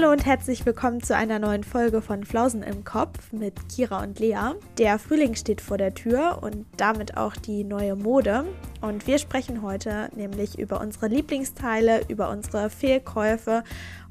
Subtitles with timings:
[0.00, 4.20] Hallo und herzlich willkommen zu einer neuen Folge von Flausen im Kopf mit Kira und
[4.20, 4.52] Lea.
[4.78, 8.44] Der Frühling steht vor der Tür und damit auch die neue Mode.
[8.80, 13.64] Und wir sprechen heute nämlich über unsere Lieblingsteile, über unsere Fehlkäufe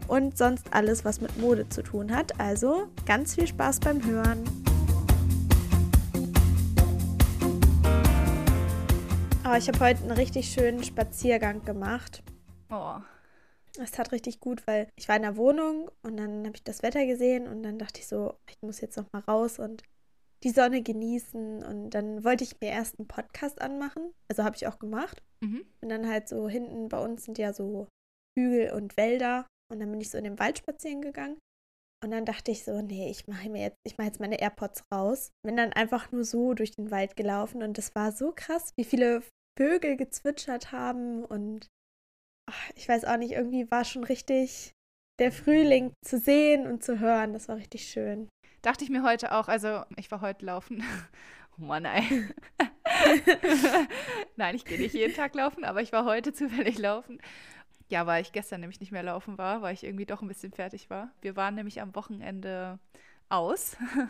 [0.10, 2.38] und sonst alles, was mit Mode zu tun hat.
[2.38, 4.44] Also ganz viel Spaß beim Hören.
[9.50, 12.24] Oh, ich habe heute einen richtig schönen Spaziergang gemacht.
[12.70, 12.98] Oh.
[13.78, 16.84] Es tat richtig gut, weil ich war in der Wohnung und dann habe ich das
[16.84, 19.84] Wetter gesehen und dann dachte ich so, ich muss jetzt noch mal raus und
[20.44, 24.14] die Sonne genießen und dann wollte ich mir erst einen Podcast anmachen.
[24.28, 25.24] Also habe ich auch gemacht.
[25.42, 25.66] Mhm.
[25.82, 27.88] Und dann halt so hinten bei uns sind ja so
[28.38, 31.38] Hügel und Wälder und dann bin ich so in den Wald spazieren gegangen.
[32.04, 34.84] Und dann dachte ich so, nee, ich mache mir jetzt, ich mache jetzt meine AirPods
[34.94, 35.32] raus.
[35.44, 38.86] Bin dann einfach nur so durch den Wald gelaufen und das war so krass, wie
[38.86, 39.24] viele
[39.58, 41.68] Vögel gezwitschert haben und
[42.76, 44.72] ich weiß auch nicht, irgendwie war schon richtig
[45.20, 47.34] der Frühling zu sehen und zu hören.
[47.34, 48.30] Das war richtig schön.
[48.62, 50.84] Dachte ich mir heute auch, also ich war heute laufen.
[51.60, 52.04] Oh Mann, ey.
[54.36, 57.20] Nein, ich gehe nicht jeden Tag laufen, aber ich war heute zufällig laufen.
[57.90, 60.52] Ja, weil ich gestern nämlich nicht mehr laufen war, weil ich irgendwie doch ein bisschen
[60.52, 61.10] fertig war.
[61.20, 62.78] Wir waren nämlich am Wochenende
[63.30, 63.76] aus.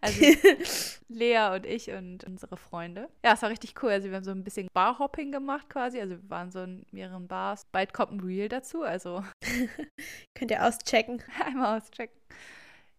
[0.00, 0.20] Also
[1.08, 3.08] Lea und ich und unsere Freunde.
[3.24, 3.90] Ja, es war richtig cool.
[3.90, 6.00] Also wir haben so ein bisschen Barhopping gemacht quasi.
[6.00, 7.66] Also wir waren so in mehreren Bars.
[7.72, 9.24] Bald kommt ein Reel dazu, also
[10.34, 11.22] Könnt ihr auschecken.
[11.44, 12.16] einmal auschecken.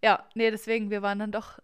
[0.03, 1.59] Ja, nee, deswegen, wir waren dann doch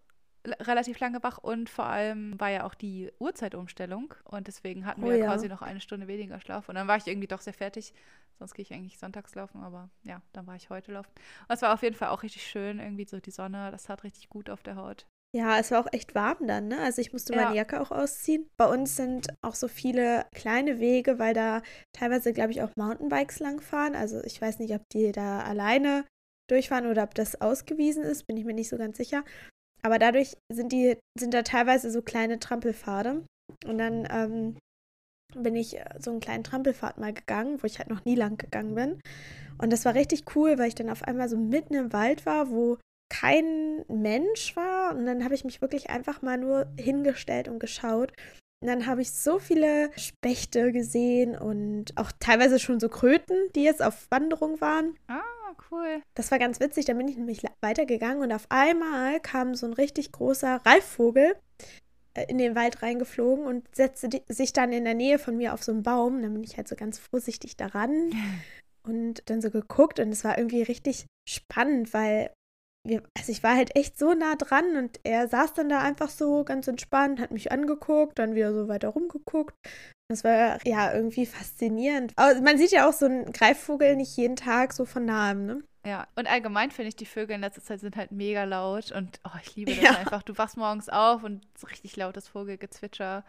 [0.46, 5.10] relativ lange wach und vor allem war ja auch die Uhrzeitumstellung und deswegen hatten Oh
[5.10, 5.26] wir ja.
[5.26, 7.94] quasi noch eine Stunde weniger Schlaf und dann war ich irgendwie doch sehr fertig.
[8.40, 11.12] Sonst gehe ich eigentlich sonntags laufen, aber ja, dann war ich heute laufen.
[11.48, 14.04] Und es war auf jeden Fall auch richtig schön, irgendwie so die Sonne, das tat
[14.04, 15.06] richtig gut auf der Haut.
[15.36, 16.80] Ja, es war auch echt warm dann, ne?
[16.80, 17.44] Also ich musste Ja.
[17.44, 18.48] meine Jacke auch ausziehen.
[18.56, 23.40] Bei uns sind auch so viele kleine Wege, weil da teilweise, glaube ich, auch Mountainbikes
[23.40, 23.96] langfahren.
[23.96, 26.06] Also ich weiß nicht, ob die da alleine
[26.52, 29.24] durchfahren oder ob das ausgewiesen ist, bin ich mir nicht so ganz sicher.
[29.84, 33.24] Aber dadurch sind die, sind da teilweise so kleine Trampelpfade.
[33.66, 34.58] Und dann ähm,
[35.36, 38.38] bin ich äh, so einen kleinen Trampelpfad mal gegangen, wo ich halt noch nie lang
[38.38, 39.00] gegangen bin.
[39.58, 42.50] Und das war richtig cool, weil ich dann auf einmal so mitten im Wald war,
[42.50, 42.78] wo
[43.10, 44.96] kein Mensch war.
[44.96, 48.14] Und dann habe ich mich wirklich einfach mal nur hingestellt und geschaut.
[48.62, 53.64] Und dann habe ich so viele Spechte gesehen und auch teilweise schon so Kröten, die
[53.64, 54.96] jetzt auf Wanderung waren.
[55.08, 56.02] Ah, cool.
[56.16, 56.86] Das war ganz witzig.
[56.86, 61.36] Dann bin ich nämlich weitergegangen und auf einmal kam so ein richtig großer Reifvogel
[62.14, 65.64] äh, in den Wald reingeflogen und setzte sich dann in der Nähe von mir auf
[65.64, 66.22] so einen Baum.
[66.22, 68.12] Dann bin ich halt so ganz vorsichtig daran
[68.84, 72.32] und dann so geguckt und es war irgendwie richtig spannend, weil
[72.84, 76.10] wir, also ich war halt echt so nah dran und er saß dann da einfach
[76.10, 79.56] so ganz entspannt, hat mich angeguckt, dann wieder so weiter rumgeguckt.
[80.10, 82.12] Das war ja irgendwie faszinierend.
[82.18, 85.64] Aber man sieht ja auch so einen Greifvogel nicht jeden Tag so von nahem, ne?
[85.86, 89.20] Ja, und allgemein finde ich, die Vögel in letzter Zeit sind halt mega laut und
[89.26, 89.92] oh, ich liebe das Ja.
[89.98, 90.24] einfach.
[90.24, 93.24] Du wachst morgens auf und so richtig lautes Vogelgezwitscher.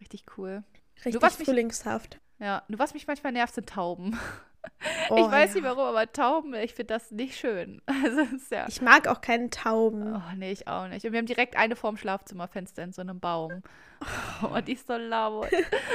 [0.00, 0.64] Richtig cool.
[1.04, 2.20] Richtig was mich- frühlingshaft.
[2.38, 4.18] Ja, nur was mich manchmal nervt, sind Tauben.
[5.10, 5.54] Oh, ich weiß ja.
[5.60, 7.80] nicht warum, aber Tauben, ich finde das nicht schön.
[8.04, 8.66] Also, ja.
[8.68, 10.14] Ich mag auch keinen Tauben.
[10.16, 11.04] Oh, nee, ich auch nicht.
[11.04, 13.62] Und wir haben direkt eine vorm Schlafzimmerfenster in so einem Baum.
[14.42, 15.46] Oh, die ist so laut.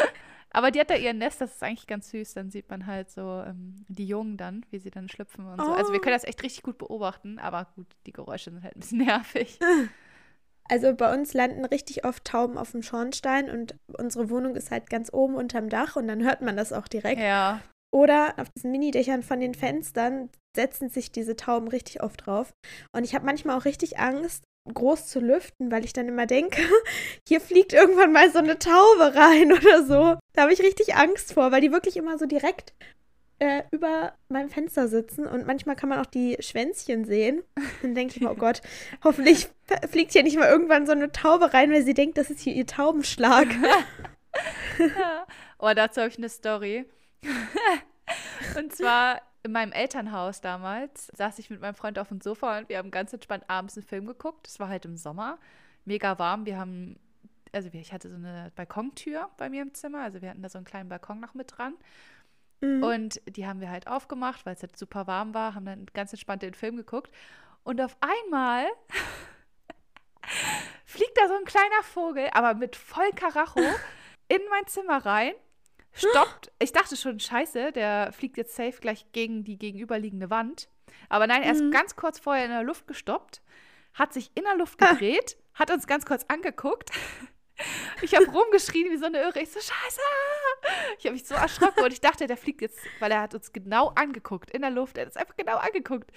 [0.51, 2.35] Aber die hat da ihr Nest, das ist eigentlich ganz süß.
[2.35, 5.73] Dann sieht man halt so ähm, die Jungen dann, wie sie dann schlüpfen und so.
[5.73, 6.01] Also wir Oh.
[6.01, 9.59] können das echt richtig gut beobachten, aber gut, die Geräusche sind halt ein bisschen nervig.
[10.69, 14.89] Also bei uns landen richtig oft Tauben auf dem Schornstein und unsere Wohnung ist halt
[14.89, 17.19] ganz oben unterm Dach und dann hört man das auch direkt.
[17.21, 17.59] Ja.
[17.91, 22.53] Oder auf diesen Minidächern von den Fenstern setzen sich diese Tauben richtig oft drauf.
[22.91, 24.43] Und ich habe manchmal auch richtig Angst,
[24.73, 26.61] groß zu lüften, weil ich dann immer denke,
[27.27, 30.17] hier fliegt irgendwann mal so eine Taube rein oder so.
[30.33, 32.73] Da habe ich richtig Angst vor, weil die wirklich immer so direkt
[33.39, 37.43] äh, über meinem Fenster sitzen und manchmal kann man auch die Schwänzchen sehen.
[37.81, 38.61] Dann denke ich mir, oh Gott,
[39.03, 39.49] hoffentlich
[39.89, 42.53] fliegt hier nicht mal irgendwann so eine Taube rein, weil sie denkt, das ist hier
[42.53, 43.47] ihr Taubenschlag.
[45.59, 46.85] Oh, dazu habe ich eine Story.
[48.57, 52.69] und zwar in meinem Elternhaus damals saß ich mit meinem Freund auf dem Sofa und
[52.69, 54.47] wir haben ganz entspannt abends einen Film geguckt.
[54.47, 55.37] Es war halt im Sommer,
[55.85, 56.45] mega warm.
[56.45, 56.99] Wir haben,
[57.53, 60.57] also ich hatte so eine Balkontür bei mir im Zimmer, also wir hatten da so
[60.57, 61.75] einen kleinen Balkon noch mit dran.
[62.61, 62.83] Mhm.
[62.83, 66.11] Und die haben wir halt aufgemacht, weil es halt super warm war, haben dann ganz
[66.11, 67.11] entspannt den Film geguckt.
[67.63, 68.65] Und auf einmal
[70.85, 73.59] fliegt da so ein kleiner Vogel, aber mit voll Karacho
[74.27, 75.33] in mein Zimmer rein,
[75.97, 76.51] stoppt.
[76.59, 80.69] Ich dachte schon, scheiße, der fliegt jetzt safe gleich gegen die gegenüberliegende Wand.
[81.09, 81.71] Aber nein, er ist Mhm.
[81.71, 83.41] ganz kurz vorher in der Luft gestoppt,
[83.93, 86.89] hat sich in der Luft gedreht, hat uns ganz kurz angeguckt.
[88.03, 89.41] Ich habe rumgeschrien wie so eine Irre.
[89.41, 89.99] Ich so, scheiße,
[90.99, 93.51] Ich habe mich so erschrocken und ich dachte, der fliegt jetzt, weil er hat uns
[93.51, 94.95] genau angeguckt in der Luft.
[94.97, 96.11] Er hat uns einfach genau angeguckt.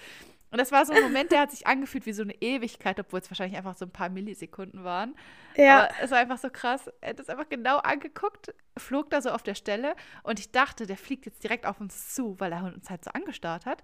[0.51, 3.21] Und das war so ein Moment, der hat sich angefühlt wie so eine Ewigkeit, obwohl
[3.21, 5.15] es wahrscheinlich einfach so ein paar Millisekunden waren.
[5.55, 5.85] Ja.
[5.85, 6.89] Aber es war einfach so krass.
[6.99, 10.85] Er hat es einfach genau angeguckt, flog da so auf der Stelle und ich dachte,
[10.85, 13.81] der fliegt jetzt direkt auf uns zu, weil er uns halt so angestarrt hat.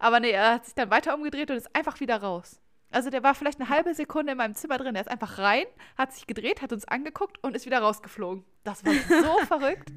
[0.00, 2.60] Aber nee, er hat sich dann weiter umgedreht und ist einfach wieder raus.
[2.90, 4.94] Also der war vielleicht eine halbe Sekunde in meinem Zimmer drin.
[4.94, 8.44] Er ist einfach rein, hat sich gedreht, hat uns angeguckt und ist wieder rausgeflogen.
[8.64, 8.92] Das war
[9.22, 9.90] so verrückt.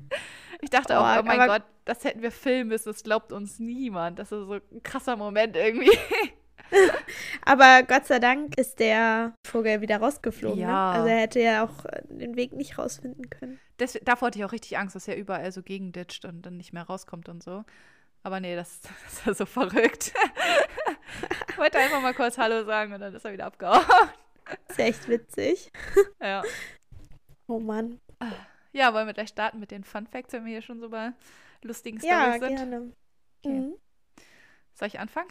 [0.61, 2.89] Ich dachte auch, oh, oh mein Gott, das hätten wir filmen müssen.
[2.89, 4.19] Das glaubt uns niemand.
[4.19, 5.97] Das ist so ein krasser Moment irgendwie.
[7.45, 10.59] Aber Gott sei Dank ist der Vogel wieder rausgeflogen.
[10.59, 10.63] Ne?
[10.63, 10.93] Ja.
[10.93, 10.99] Ne?
[10.99, 13.59] Also er hätte ja auch äh, den Weg nicht rausfinden können.
[13.77, 16.73] Das, davor hatte ich auch richtig Angst, dass er überall so gegenditscht und dann nicht
[16.73, 17.63] mehr rauskommt und so.
[18.23, 20.13] Aber nee, das, das ist ja so verrückt.
[21.49, 23.85] Ich wollte einfach mal kurz Hallo sagen und dann ist er wieder abgehauen.
[24.69, 25.71] ist echt witzig.
[26.21, 26.43] Ja.
[27.47, 27.99] Oh Mann.
[28.73, 31.11] Ja, wollen wir gleich starten mit den Fun Facts, wenn wir hier schon so bei
[31.61, 32.51] lustigen Storys ja, sind?
[32.51, 32.93] Ja, gerne.
[33.43, 33.53] Okay.
[33.53, 33.75] Mhm.
[34.73, 35.29] Soll ich anfangen?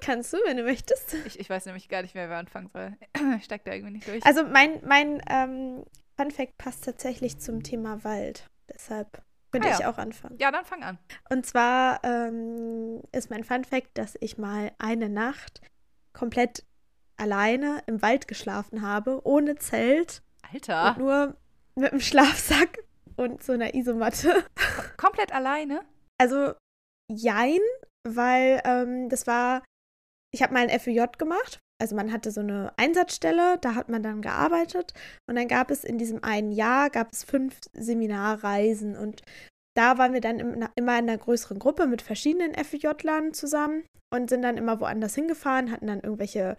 [0.00, 1.14] Kannst du, wenn du möchtest.
[1.26, 2.96] Ich, ich weiß nämlich gar nicht mehr, wer anfangen soll.
[3.38, 4.24] Ich steig da irgendwie nicht durch.
[4.24, 5.84] Also mein, mein ähm,
[6.16, 8.48] Fun Fact passt tatsächlich zum Thema Wald.
[8.72, 9.22] Deshalb
[9.52, 9.78] könnte ah, ja.
[9.78, 10.36] ich auch anfangen.
[10.38, 10.98] Ja, dann fang an.
[11.30, 15.60] Und zwar ähm, ist mein Fun Fact, dass ich mal eine Nacht
[16.12, 16.64] komplett
[17.16, 20.22] alleine im Wald geschlafen habe, ohne Zelt.
[20.52, 20.90] Alter.
[20.90, 21.36] Und nur
[21.74, 22.78] mit einem Schlafsack
[23.16, 24.44] und so einer Isomatte.
[24.96, 25.80] Komplett alleine?
[26.18, 26.54] Also,
[27.10, 27.60] jein,
[28.04, 29.62] weil ähm, das war,
[30.32, 31.58] ich habe mal ein FÜJ gemacht.
[31.78, 34.94] Also man hatte so eine Einsatzstelle, da hat man dann gearbeitet
[35.28, 39.22] und dann gab es in diesem einen Jahr, gab es fünf Seminarreisen und
[39.76, 44.40] da waren wir dann immer in einer größeren Gruppe mit verschiedenen FÜJ-Lern zusammen und sind
[44.40, 46.56] dann immer woanders hingefahren, hatten dann irgendwelche,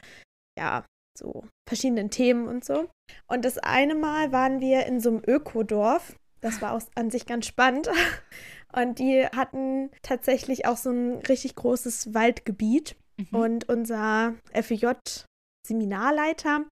[0.57, 0.85] ja,
[1.17, 2.87] so verschiedenen Themen und so.
[3.27, 6.15] Und das eine Mal waren wir in so einem Ökodorf.
[6.41, 7.89] Das war auch an sich ganz spannend.
[8.73, 12.95] Und die hatten tatsächlich auch so ein richtig großes Waldgebiet.
[13.19, 13.37] Mhm.
[13.37, 16.65] Und unser FEJ-Seminarleiter,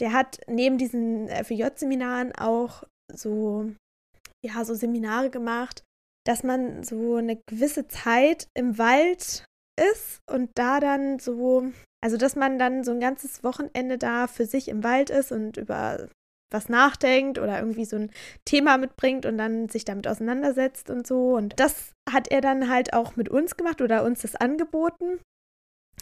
[0.00, 3.70] der hat neben diesen FEJ-Seminaren auch so,
[4.44, 5.84] ja, so Seminare gemacht,
[6.26, 9.44] dass man so eine gewisse Zeit im Wald
[9.78, 11.70] ist und da dann so,
[12.04, 15.56] also dass man dann so ein ganzes Wochenende da für sich im Wald ist und
[15.56, 16.08] über
[16.50, 18.10] was nachdenkt oder irgendwie so ein
[18.44, 21.36] Thema mitbringt und dann sich damit auseinandersetzt und so.
[21.36, 25.20] Und das hat er dann halt auch mit uns gemacht oder uns das angeboten.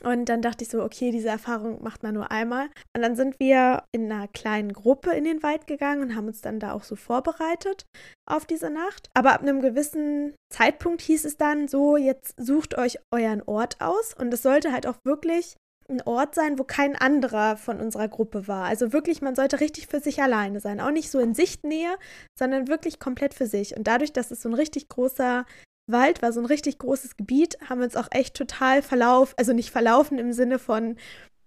[0.02, 2.66] Und dann dachte ich so, okay, diese Erfahrung macht man nur einmal.
[2.94, 6.40] Und dann sind wir in einer kleinen Gruppe in den Wald gegangen und haben uns
[6.40, 7.86] dann da auch so vorbereitet
[8.28, 9.08] auf diese Nacht.
[9.14, 14.14] Aber ab einem gewissen Zeitpunkt hieß es dann so, jetzt sucht euch euren Ort aus.
[14.14, 15.56] Und es sollte halt auch wirklich
[15.88, 18.64] ein Ort sein, wo kein anderer von unserer Gruppe war.
[18.64, 20.80] Also wirklich, man sollte richtig für sich alleine sein.
[20.80, 21.96] Auch nicht so in Sichtnähe,
[22.38, 23.76] sondern wirklich komplett für sich.
[23.76, 25.46] Und dadurch, dass es so ein richtig großer
[25.86, 29.52] Wald war, so ein richtig großes Gebiet, haben wir uns auch echt total verlaufen, also
[29.52, 30.96] nicht verlaufen im Sinne von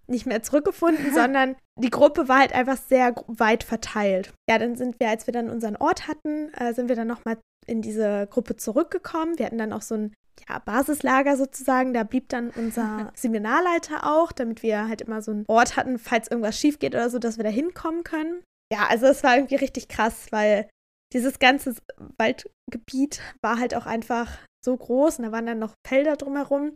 [0.06, 4.32] nicht mehr zurückgefunden, sondern die Gruppe war halt einfach sehr weit verteilt.
[4.48, 7.38] Ja, dann sind wir, als wir dann unseren Ort hatten, äh, sind wir dann nochmal
[7.66, 9.38] in diese Gruppe zurückgekommen.
[9.38, 10.14] Wir hatten dann auch so ein
[10.48, 11.92] ja, Basislager sozusagen.
[11.94, 16.28] Da blieb dann unser Seminarleiter auch, damit wir halt immer so einen Ort hatten, falls
[16.30, 18.42] irgendwas schief geht oder so, dass wir da hinkommen können.
[18.72, 20.68] Ja, also es war irgendwie richtig krass, weil
[21.12, 21.74] dieses ganze
[22.18, 26.72] Waldgebiet war halt auch einfach so groß und da waren dann noch Felder drumherum.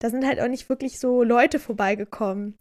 [0.00, 2.58] Da sind halt auch nicht wirklich so Leute vorbeigekommen.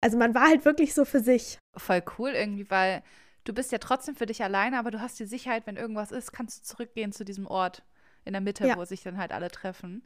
[0.00, 1.58] Also man war halt wirklich so für sich.
[1.76, 3.02] Voll cool irgendwie, weil
[3.44, 6.32] du bist ja trotzdem für dich alleine, aber du hast die Sicherheit, wenn irgendwas ist,
[6.32, 7.84] kannst du zurückgehen zu diesem Ort
[8.24, 8.76] in der Mitte, ja.
[8.76, 10.02] wo sich dann halt alle treffen.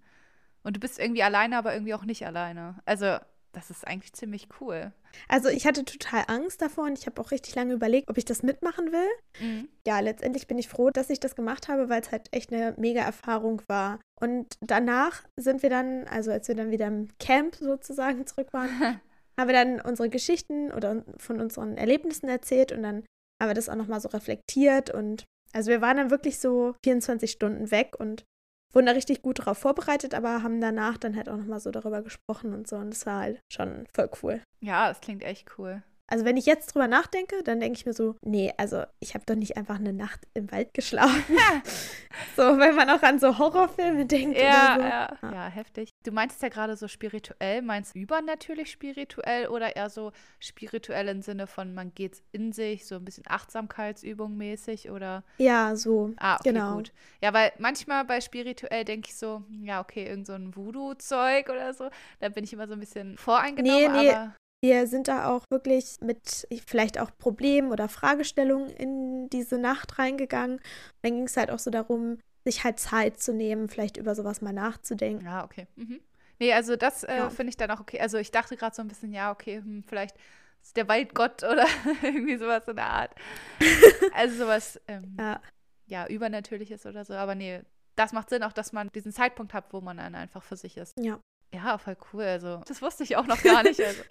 [0.62, 2.80] Und du bist irgendwie alleine, aber irgendwie auch nicht alleine.
[2.84, 3.18] Also,
[3.52, 4.92] das ist eigentlich ziemlich cool.
[5.28, 8.24] Also, ich hatte total Angst davor und ich habe auch richtig lange überlegt, ob ich
[8.24, 9.08] das mitmachen will.
[9.40, 9.68] Mhm.
[9.86, 12.74] Ja, letztendlich bin ich froh, dass ich das gemacht habe, weil es halt echt eine
[12.78, 13.98] mega Erfahrung war.
[14.20, 18.70] Und danach sind wir dann, also als wir dann wieder im Camp sozusagen zurück waren,
[19.38, 23.04] haben wir dann unsere Geschichten oder von unseren Erlebnissen erzählt und dann
[23.40, 27.30] haben wir das auch nochmal so reflektiert und also wir waren dann wirklich so 24
[27.30, 28.24] Stunden weg und
[28.72, 32.02] wurden da richtig gut darauf vorbereitet, aber haben danach dann halt auch nochmal so darüber
[32.02, 32.76] gesprochen und so.
[32.76, 34.42] Und das war halt schon voll cool.
[34.60, 35.82] Ja, das klingt echt cool.
[36.10, 39.24] Also wenn ich jetzt drüber nachdenke, dann denke ich mir so, nee, also ich habe
[39.26, 41.22] doch nicht einfach eine Nacht im Wald geschlafen.
[42.36, 44.36] so, wenn man auch an so Horrorfilme denkt.
[44.36, 44.82] Ja, so.
[44.82, 45.90] ja, ja, ja, heftig.
[46.02, 51.22] Du meinst ja gerade so spirituell, meinst du übernatürlich spirituell oder eher so spirituell im
[51.22, 55.22] Sinne von, man geht in sich, so ein bisschen Achtsamkeitsübung mäßig oder?
[55.38, 56.12] Ja, so.
[56.16, 56.74] Ah, okay, genau.
[56.74, 56.92] gut.
[57.22, 61.72] Ja, weil manchmal bei spirituell denke ich so, ja, okay, irgend so ein Voodoo-Zeug oder
[61.72, 61.88] so.
[62.18, 64.10] Da bin ich immer so ein bisschen voreingenommen, nee, nee.
[64.10, 69.98] aber wir sind da auch wirklich mit vielleicht auch Problemen oder Fragestellungen in diese Nacht
[69.98, 70.56] reingegangen.
[70.56, 70.62] Und
[71.02, 74.42] dann ging es halt auch so darum, sich halt Zeit zu nehmen, vielleicht über sowas
[74.42, 75.24] mal nachzudenken.
[75.24, 75.66] Ja, okay.
[75.76, 76.00] Mhm.
[76.38, 77.30] Nee, also das äh, ja.
[77.30, 78.00] finde ich dann auch okay.
[78.00, 80.16] Also ich dachte gerade so ein bisschen, ja, okay, hm, vielleicht
[80.62, 81.66] ist der Waldgott oder
[82.02, 83.14] irgendwie sowas in der Art.
[84.14, 85.40] also sowas, ähm, ja.
[85.86, 87.14] ja, übernatürliches oder so.
[87.14, 87.60] Aber nee,
[87.96, 90.76] das macht Sinn auch, dass man diesen Zeitpunkt hat, wo man dann einfach für sich
[90.76, 90.98] ist.
[90.98, 91.18] Ja.
[91.52, 92.22] Ja, voll cool.
[92.22, 93.80] Also, das wusste ich auch noch gar nicht.
[93.80, 94.02] Also.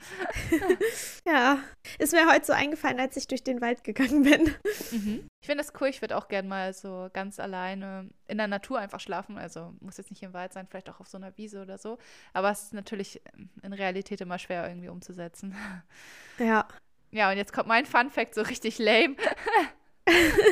[1.25, 1.59] ja,
[1.97, 4.55] ist mir heute so eingefallen, als ich durch den Wald gegangen bin.
[4.91, 5.27] Mhm.
[5.41, 5.87] Ich finde das cool.
[5.87, 9.37] Ich würde auch gerne mal so ganz alleine in der Natur einfach schlafen.
[9.37, 11.97] Also, muss jetzt nicht im Wald sein, vielleicht auch auf so einer Wiese oder so.
[12.33, 13.21] Aber es ist natürlich
[13.63, 15.55] in Realität immer schwer irgendwie umzusetzen.
[16.39, 16.67] Ja.
[17.11, 19.15] Ja, und jetzt kommt mein Fun Fact so richtig lame.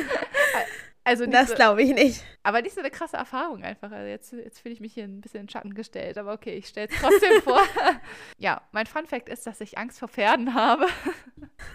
[1.08, 2.22] Also das so, glaube ich nicht.
[2.42, 3.90] Aber nicht so eine krasse Erfahrung einfach.
[3.90, 6.18] Also jetzt, jetzt fühle ich mich hier ein bisschen in Schatten gestellt.
[6.18, 7.62] Aber okay, ich stelle es trotzdem vor.
[8.36, 10.86] ja, mein Fun Fact ist, dass ich Angst vor Pferden habe.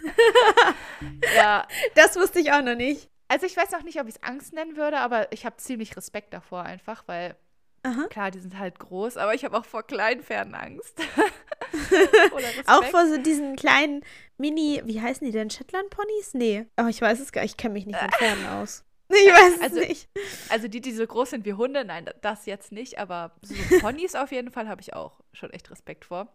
[1.36, 1.68] ja.
[1.96, 3.10] Das wusste ich auch noch nicht.
[3.28, 5.98] Also ich weiß noch nicht, ob ich es Angst nennen würde, aber ich habe ziemlich
[5.98, 7.36] Respekt davor einfach, weil
[7.82, 8.06] Aha.
[8.10, 11.02] klar, die sind halt groß, aber ich habe auch vor kleinen Pferden Angst.
[12.68, 14.04] auch vor so diesen kleinen
[14.38, 15.50] Mini, wie heißen die denn?
[15.50, 16.36] Shetland-Ponys?
[16.36, 16.68] Nee.
[16.80, 18.86] Oh, ich weiß es gar nicht, ich kenne mich nicht mit Pferden aus.
[19.14, 20.10] Ich weiß also, nicht.
[20.50, 24.16] Also die, die so groß sind wie Hunde, nein, das jetzt nicht, aber so Ponys
[24.16, 26.28] auf jeden Fall habe ich auch schon echt Respekt vor.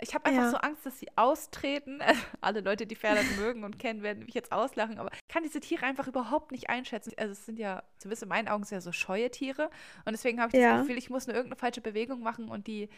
[0.00, 0.50] Ich habe einfach ja.
[0.50, 2.00] so Angst, dass sie austreten.
[2.02, 5.42] Also alle Leute, die Pferde mögen und kennen, werden mich jetzt auslachen, aber ich kann
[5.42, 7.12] diese Tiere einfach überhaupt nicht einschätzen.
[7.16, 9.70] Also es sind ja, zumindest in meinen Augen, sehr so scheue Tiere
[10.04, 10.72] und deswegen habe ich ja.
[10.72, 12.88] das Gefühl, ich muss nur irgendeine falsche Bewegung machen und die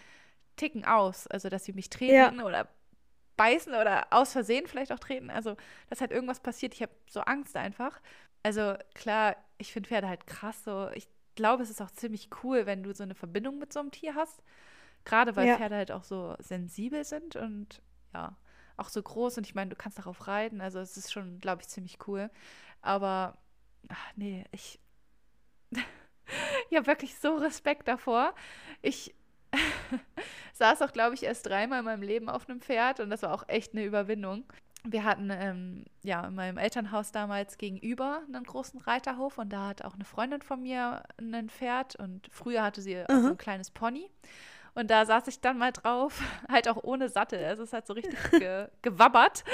[0.57, 1.27] ticken aus.
[1.27, 2.45] Also dass sie mich treten ja.
[2.45, 2.69] oder
[3.37, 5.31] beißen oder aus Versehen vielleicht auch treten.
[5.31, 5.57] Also,
[5.89, 6.75] dass halt irgendwas passiert.
[6.75, 8.01] Ich habe so Angst einfach.
[8.45, 10.91] Also klar, ich finde Pferde halt krass so.
[10.91, 13.91] Ich glaube, es ist auch ziemlich cool, wenn du so eine Verbindung mit so einem
[13.91, 14.43] Tier hast.
[15.05, 15.57] Gerade weil ja.
[15.57, 17.81] Pferde halt auch so sensibel sind und
[18.13, 18.37] ja,
[18.77, 19.39] auch so groß.
[19.39, 20.61] Und ich meine, du kannst darauf reiten.
[20.61, 22.31] Also es ist schon, glaube ich, ziemlich cool.
[22.83, 23.39] Aber,
[23.89, 24.79] ach nee, ich,
[25.73, 28.35] ich habe wirklich so Respekt davor.
[28.83, 29.15] Ich
[30.53, 33.33] saß auch, glaube ich, erst dreimal in meinem Leben auf einem Pferd und das war
[33.33, 34.45] auch echt eine Überwindung
[34.87, 39.83] wir hatten ähm, ja in meinem Elternhaus damals gegenüber einen großen Reiterhof und da hat
[39.83, 43.23] auch eine Freundin von mir ein Pferd und früher hatte sie mhm.
[43.23, 44.11] so ein kleines Pony.
[44.75, 47.39] Und da saß ich dann mal drauf, halt auch ohne Sattel.
[47.41, 49.45] Es ist halt so richtig ge gewabbert.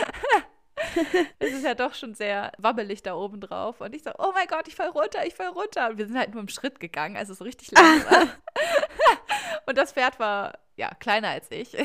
[1.38, 3.80] es ist ja doch schon sehr wabbelig da oben drauf.
[3.80, 5.90] Und ich so, oh mein Gott, ich fall runter, ich fall runter.
[5.90, 8.30] Und wir sind halt nur im Schritt gegangen, also so richtig langsam.
[9.66, 11.76] und das Pferd war ja kleiner als ich.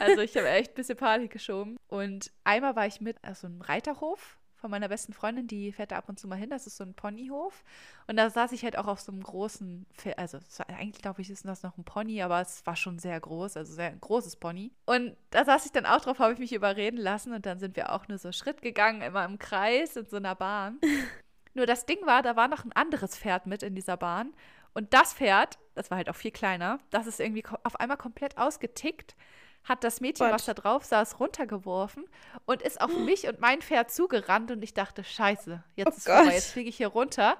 [0.00, 1.76] Also ich habe echt ein bisschen Panik geschoben.
[1.88, 5.92] Und einmal war ich mit auf so einem Reiterhof von meiner besten Freundin, die fährt
[5.92, 6.48] da ab und zu mal hin.
[6.48, 7.62] Das ist so ein Ponyhof.
[8.06, 10.18] Und da saß ich halt auch auf so einem großen, Pferd.
[10.18, 10.38] also
[10.68, 13.74] eigentlich glaube ich, ist das noch ein Pony, aber es war schon sehr groß, also
[13.74, 14.72] sehr ein großes Pony.
[14.86, 17.76] Und da saß ich dann auch drauf, habe ich mich überreden lassen und dann sind
[17.76, 20.78] wir auch nur so Schritt gegangen, immer im Kreis in so einer Bahn.
[21.52, 24.32] nur das Ding war, da war noch ein anderes Pferd mit in dieser Bahn.
[24.72, 28.38] Und das Pferd, das war halt auch viel kleiner, das ist irgendwie auf einmal komplett
[28.38, 29.14] ausgetickt
[29.64, 30.34] hat das Mädchen, Gott.
[30.34, 32.04] was da drauf saß, runtergeworfen
[32.44, 36.06] und ist auf mich und mein Pferd zugerannt und ich dachte, scheiße, jetzt oh ist
[36.06, 36.16] Gott.
[36.16, 37.36] vorbei, jetzt fliege ich hier runter.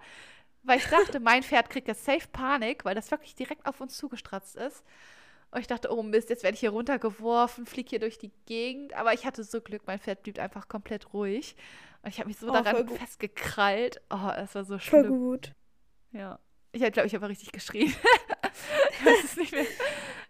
[0.66, 3.98] Weil ich dachte, mein Pferd kriegt jetzt safe Panik, weil das wirklich direkt auf uns
[3.98, 4.82] zugestratzt ist.
[5.50, 8.94] Und ich dachte, oh Mist, jetzt werde ich hier runtergeworfen, fliege hier durch die Gegend.
[8.94, 11.54] Aber ich hatte so Glück, mein Pferd blieb einfach komplett ruhig.
[12.02, 14.00] Und ich habe mich so oh, daran festgekrallt.
[14.10, 15.06] Oh, das war so schlimm.
[15.06, 15.52] Voll gut.
[16.12, 16.38] Ja.
[16.72, 17.94] Ich glaube, ich habe richtig geschrien.
[18.90, 19.66] ich weiß es nicht mehr.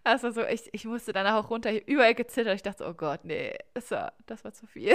[0.05, 2.55] War so, ich, ich musste danach auch runter, überall gezittert.
[2.57, 4.95] Ich dachte, oh Gott, nee, das war, das war zu viel.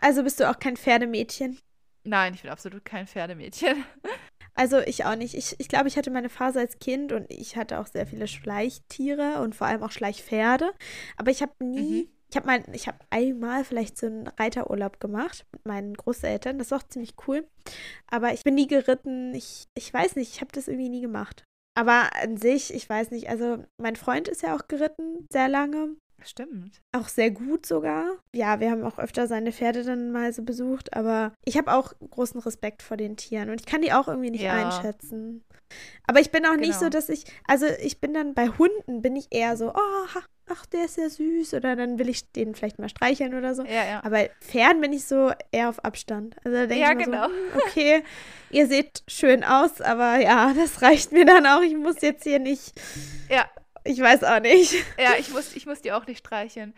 [0.00, 1.58] Also bist du auch kein Pferdemädchen?
[2.04, 3.84] Nein, ich bin absolut kein Pferdemädchen.
[4.54, 5.34] Also ich auch nicht.
[5.34, 8.28] Ich, ich glaube, ich hatte meine Phase als Kind und ich hatte auch sehr viele
[8.28, 10.72] Schleichtiere und vor allem auch Schleichpferde.
[11.16, 12.08] Aber ich habe nie, mhm.
[12.30, 16.58] ich habe mal, ich habe einmal vielleicht so einen Reiterurlaub gemacht mit meinen Großeltern.
[16.58, 17.48] Das war auch ziemlich cool.
[18.06, 19.34] Aber ich bin nie geritten.
[19.34, 21.42] Ich, ich weiß nicht, ich habe das irgendwie nie gemacht.
[21.74, 25.96] Aber an sich, ich weiß nicht, also mein Freund ist ja auch geritten, sehr lange.
[26.22, 26.80] Stimmt.
[26.92, 28.06] Auch sehr gut sogar.
[28.34, 31.92] Ja, wir haben auch öfter seine Pferde dann mal so besucht, aber ich habe auch
[32.10, 34.54] großen Respekt vor den Tieren und ich kann die auch irgendwie nicht ja.
[34.54, 35.44] einschätzen.
[36.06, 36.66] Aber ich bin auch genau.
[36.66, 36.90] nicht so, genau.
[36.90, 40.84] dass ich, also ich bin dann bei Hunden, bin ich eher so, oh, ach, der
[40.84, 43.64] ist ja süß oder dann will ich den vielleicht mal streicheln oder so.
[43.64, 44.04] Ja, ja.
[44.04, 46.36] Aber Pferden bin ich so eher auf Abstand.
[46.44, 47.28] Also da denke ja, ich genau.
[47.28, 48.04] so, hm, okay,
[48.50, 51.62] ihr seht schön aus, aber ja, das reicht mir dann auch.
[51.62, 52.72] Ich muss jetzt hier nicht.
[53.28, 53.48] Ja.
[53.86, 54.72] Ich weiß auch nicht.
[54.98, 56.74] Ja, ich muss, ich muss die auch nicht streicheln.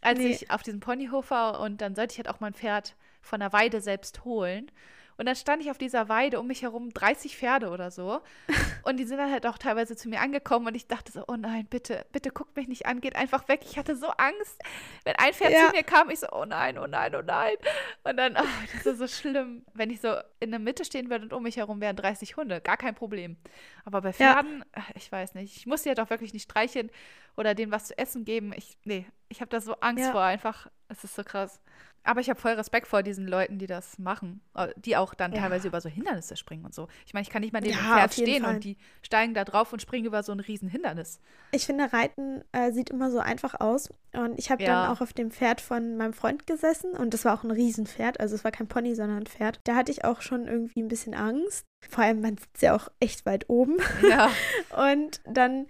[0.00, 0.28] Als nee.
[0.28, 3.52] ich auf diesem Ponyhof war und dann sollte ich halt auch mein Pferd von der
[3.52, 4.70] Weide selbst holen.
[5.18, 8.20] Und dann stand ich auf dieser Weide, um mich herum 30 Pferde oder so.
[8.84, 11.36] Und die sind dann halt auch teilweise zu mir angekommen und ich dachte so, oh
[11.36, 13.60] nein, bitte, bitte guckt mich nicht an, geht einfach weg.
[13.64, 14.62] Ich hatte so Angst.
[15.04, 15.66] Wenn ein Pferd ja.
[15.66, 17.56] zu mir kam, ich so, oh nein, oh nein, oh nein.
[18.04, 19.66] Und dann, oh, das ist so schlimm.
[19.74, 22.62] Wenn ich so in der Mitte stehen würde und um mich herum wären 30 Hunde,
[22.62, 23.36] gar kein Problem.
[23.84, 24.82] Aber bei Pferden, ja.
[24.94, 26.90] ich weiß nicht, ich muss sie ja doch wirklich nicht streicheln
[27.36, 28.52] oder denen was zu essen geben.
[28.56, 30.12] Ich, nee, ich habe da so Angst ja.
[30.12, 30.68] vor einfach.
[30.88, 31.60] Es ist so krass.
[32.08, 35.30] Aber ich habe voll Respekt vor diesen Leuten, die das machen, äh, die auch dann
[35.34, 35.42] ja.
[35.42, 36.88] teilweise über so Hindernisse springen und so.
[37.04, 38.54] Ich meine, ich kann nicht mal neben ja, Pferd stehen Fall.
[38.54, 41.20] und die steigen da drauf und springen über so ein riesen Hindernis.
[41.52, 43.90] Ich finde, Reiten äh, sieht immer so einfach aus.
[44.14, 44.86] Und ich habe ja.
[44.86, 48.20] dann auch auf dem Pferd von meinem Freund gesessen und das war auch ein Riesenpferd.
[48.20, 49.60] Also es war kein Pony, sondern ein Pferd.
[49.64, 51.66] Da hatte ich auch schon irgendwie ein bisschen Angst.
[51.90, 53.76] Vor allem, man sitzt ja auch echt weit oben.
[54.08, 54.30] Ja.
[54.94, 55.66] und dann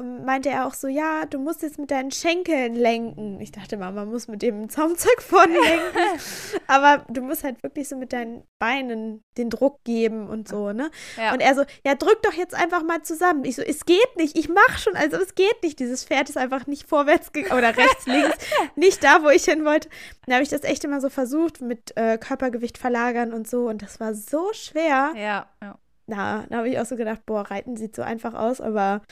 [0.00, 3.40] meinte er auch so, ja, du musst jetzt mit deinen Schenkeln lenken.
[3.40, 6.20] Ich dachte mal, man muss mit dem Zaumzeug vorne lenken.
[6.68, 10.90] Aber du musst halt wirklich so mit deinen Beinen den Druck geben und so, ne?
[11.16, 11.32] Ja.
[11.32, 13.44] Und er so, ja, drück doch jetzt einfach mal zusammen.
[13.44, 15.80] Ich so, es geht nicht, ich mach schon, also es geht nicht.
[15.80, 18.36] Dieses Pferd ist einfach nicht vorwärts oder rechts, links,
[18.76, 19.88] nicht da, wo ich hin wollte.
[20.26, 23.82] Dann habe ich das echt immer so versucht mit äh, Körpergewicht verlagern und so und
[23.82, 25.12] das war so schwer.
[25.16, 25.78] Ja, ja.
[26.06, 29.02] Na, da habe ich auch so gedacht, boah, Reiten sieht so einfach aus, aber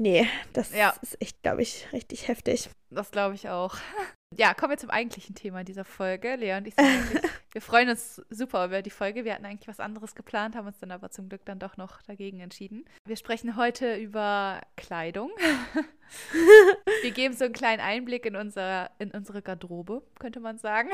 [0.00, 0.94] Nee, das ja.
[1.02, 2.70] ist echt, glaube ich, richtig heftig.
[2.88, 3.76] Das glaube ich auch.
[4.38, 6.36] Ja, kommen wir zum eigentlichen Thema dieser Folge.
[6.36, 6.86] Lea und ich sind
[7.52, 9.24] wir freuen uns super über die Folge.
[9.24, 12.00] Wir hatten eigentlich was anderes geplant, haben uns dann aber zum Glück dann doch noch
[12.02, 12.84] dagegen entschieden.
[13.04, 15.32] Wir sprechen heute über Kleidung.
[17.02, 20.90] wir geben so einen kleinen Einblick in, unser, in unsere Garderobe, könnte man sagen.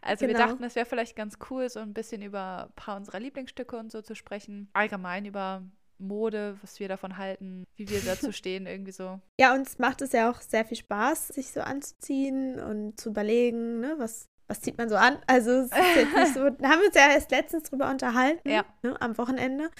[0.00, 0.38] Also genau.
[0.38, 3.76] wir dachten, es wäre vielleicht ganz cool, so ein bisschen über ein paar unserer Lieblingsstücke
[3.76, 4.70] und so zu sprechen.
[4.72, 5.62] Allgemein über
[5.98, 9.20] Mode, was wir davon halten, wie wir dazu stehen, irgendwie so.
[9.40, 13.80] Ja, uns macht es ja auch sehr viel Spaß, sich so anzuziehen und zu überlegen,
[13.80, 15.18] ne, was, was zieht man so an?
[15.26, 18.48] Also es ist jetzt nicht so, da haben wir uns ja erst letztens drüber unterhalten,
[18.48, 18.64] ja.
[18.82, 19.70] ne, am Wochenende.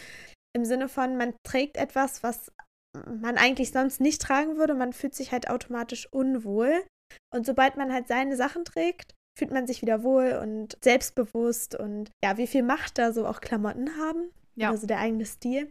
[0.56, 2.50] Im Sinne von, man trägt etwas, was
[3.06, 6.84] man eigentlich sonst nicht tragen würde, man fühlt sich halt automatisch unwohl.
[7.34, 12.11] Und sobald man halt seine Sachen trägt, fühlt man sich wieder wohl und selbstbewusst und
[12.24, 14.31] ja, wie viel Macht da so auch Klamotten haben.
[14.57, 14.70] Ja.
[14.70, 15.70] Also der eigene Stil.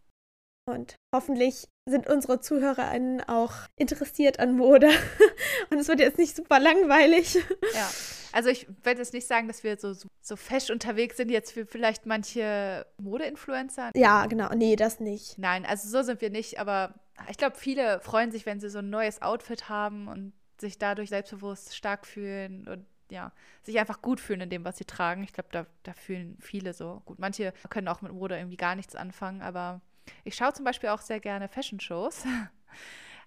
[0.68, 4.90] Und hoffentlich sind unsere ZuhörerInnen auch interessiert an Mode.
[5.70, 7.36] Und es wird jetzt nicht super langweilig.
[7.74, 7.90] Ja.
[8.34, 11.66] Also ich werde jetzt nicht sagen, dass wir so, so fesch unterwegs sind, jetzt für
[11.66, 13.92] vielleicht manche Mode-Influencer.
[13.96, 14.54] Ja, genau.
[14.54, 15.38] Nee, das nicht.
[15.38, 16.60] Nein, also so sind wir nicht.
[16.60, 16.94] Aber
[17.30, 21.10] ich glaube, viele freuen sich, wenn sie so ein neues Outfit haben und sich dadurch
[21.10, 23.32] selbstbewusst stark fühlen und ja,
[23.64, 25.24] sich einfach gut fühlen in dem, was sie tragen.
[25.24, 27.02] Ich glaube, da, da fühlen viele so.
[27.06, 29.82] Gut, manche können auch mit Mode irgendwie gar nichts anfangen, aber
[30.24, 32.26] ich schaue zum Beispiel auch sehr gerne Fashion-Shows.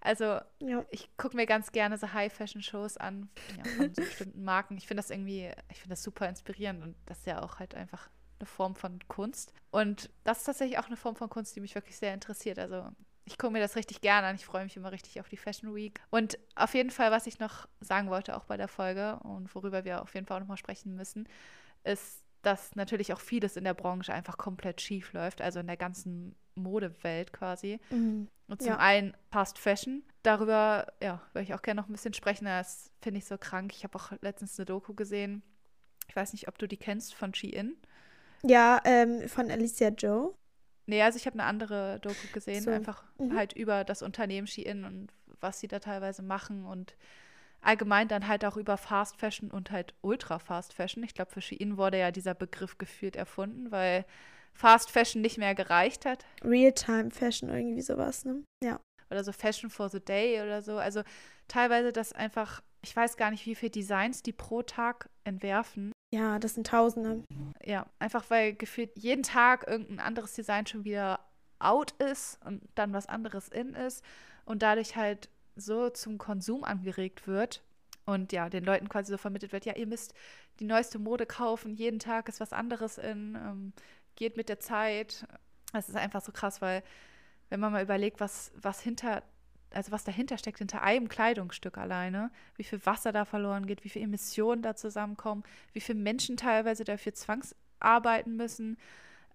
[0.02, 0.82] Also ja.
[0.88, 4.78] ich gucke mir ganz gerne so High-Fashion-Shows an ja, von so bestimmten Marken.
[4.78, 7.74] Ich finde das irgendwie, ich finde das super inspirierend und das ist ja auch halt
[7.74, 9.52] einfach eine Form von Kunst.
[9.70, 12.58] Und das ist tatsächlich auch eine Form von Kunst, die mich wirklich sehr interessiert.
[12.58, 12.88] Also
[13.26, 14.36] ich gucke mir das richtig gerne an.
[14.36, 16.00] Ich freue mich immer richtig auf die Fashion Week.
[16.10, 19.84] Und auf jeden Fall, was ich noch sagen wollte, auch bei der Folge und worüber
[19.84, 21.28] wir auf jeden Fall auch nochmal sprechen müssen,
[21.84, 25.76] ist, dass natürlich auch vieles in der Branche einfach komplett schief läuft, also in der
[25.76, 27.80] ganzen Modewelt quasi.
[27.90, 28.28] Mhm.
[28.48, 28.78] Und zum ja.
[28.78, 30.02] einen Fast Fashion.
[30.22, 32.46] Darüber, ja, würde ich auch gerne noch ein bisschen sprechen.
[32.46, 33.72] Das finde ich so krank.
[33.74, 35.42] Ich habe auch letztens eine Doku gesehen.
[36.08, 37.76] Ich weiß nicht, ob du die kennst von Shein.
[38.42, 40.34] Ja, ähm, von Alicia Joe.
[40.86, 42.70] Nee, also ich habe eine andere Doku gesehen, so.
[42.70, 43.36] einfach mhm.
[43.36, 46.96] halt über das Unternehmen Shein und was sie da teilweise machen und
[47.60, 51.04] allgemein dann halt auch über Fast Fashion und halt Ultra Fast Fashion.
[51.04, 54.04] Ich glaube, für Shein wurde ja dieser Begriff gefühlt erfunden, weil
[54.52, 56.24] Fast Fashion nicht mehr gereicht hat.
[56.42, 58.42] Real-Time Fashion, irgendwie sowas, ne?
[58.62, 58.80] Ja.
[59.10, 60.78] Oder so Fashion for the Day oder so.
[60.78, 61.02] Also
[61.48, 65.92] teilweise das einfach, ich weiß gar nicht, wie viele Designs die pro Tag entwerfen.
[66.12, 67.24] Ja, das sind Tausende.
[67.64, 71.20] Ja, einfach weil gefühlt jeden Tag irgendein anderes Design schon wieder
[71.58, 74.04] out ist und dann was anderes in ist
[74.44, 77.62] und dadurch halt so zum Konsum angeregt wird
[78.06, 80.14] und ja, den Leuten quasi so vermittelt wird, ja, ihr müsst
[80.58, 83.72] die neueste Mode kaufen, jeden Tag ist was anderes in, ähm,
[84.20, 85.26] geht mit der Zeit.
[85.72, 86.82] Es ist einfach so krass, weil
[87.48, 89.22] wenn man mal überlegt, was, was hinter,
[89.70, 93.88] also was dahinter steckt, hinter einem Kleidungsstück alleine, wie viel Wasser da verloren geht, wie
[93.88, 98.76] viele Emissionen da zusammenkommen, wie viele Menschen teilweise dafür zwangsarbeiten müssen.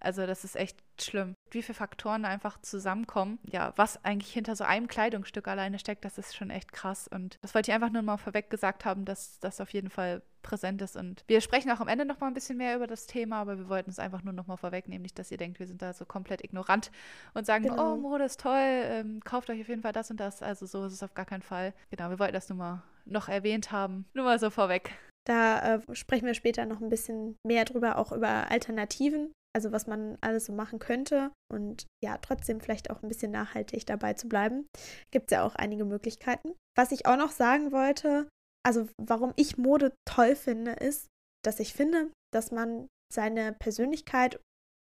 [0.00, 1.34] Also das ist echt schlimm.
[1.50, 3.38] Wie viele Faktoren einfach zusammenkommen.
[3.50, 7.08] Ja, was eigentlich hinter so einem Kleidungsstück alleine steckt, das ist schon echt krass.
[7.08, 10.22] Und das wollte ich einfach nur mal vorweg gesagt haben, dass das auf jeden Fall
[10.42, 10.96] präsent ist.
[10.96, 13.58] Und wir sprechen auch am Ende noch mal ein bisschen mehr über das Thema, aber
[13.58, 15.92] wir wollten es einfach nur noch mal vorwegnehmen, nicht, dass ihr denkt, wir sind da
[15.92, 16.90] so komplett ignorant
[17.34, 17.94] und sagen, genau.
[17.94, 20.42] oh, Mode ist toll, ähm, kauft euch auf jeden Fall das und das.
[20.42, 21.74] Also so ist es auf gar keinen Fall.
[21.90, 24.06] Genau, wir wollten das nur mal noch erwähnt haben.
[24.14, 24.92] Nur mal so vorweg.
[25.26, 29.86] Da äh, sprechen wir später noch ein bisschen mehr drüber, auch über Alternativen, also was
[29.86, 34.28] man alles so machen könnte und ja, trotzdem vielleicht auch ein bisschen nachhaltig dabei zu
[34.28, 34.66] bleiben.
[35.10, 36.52] Gibt es ja auch einige Möglichkeiten.
[36.76, 38.28] Was ich auch noch sagen wollte,
[38.64, 41.06] also warum ich Mode toll finde, ist,
[41.44, 44.40] dass ich finde, dass man seine Persönlichkeit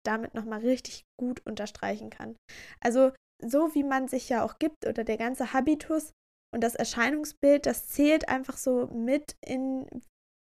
[0.06, 2.36] damit nochmal richtig gut unterstreichen kann.
[2.82, 3.12] Also
[3.43, 6.12] so wie man sich ja auch gibt oder der ganze Habitus
[6.54, 9.86] und das Erscheinungsbild, das zählt einfach so mit in,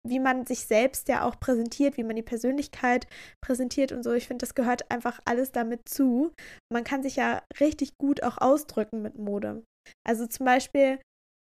[0.07, 3.07] wie man sich selbst ja auch präsentiert, wie man die Persönlichkeit
[3.41, 4.13] präsentiert und so.
[4.13, 6.33] Ich finde, das gehört einfach alles damit zu.
[6.73, 9.65] Man kann sich ja richtig gut auch ausdrücken mit Mode.
[10.07, 10.99] Also zum Beispiel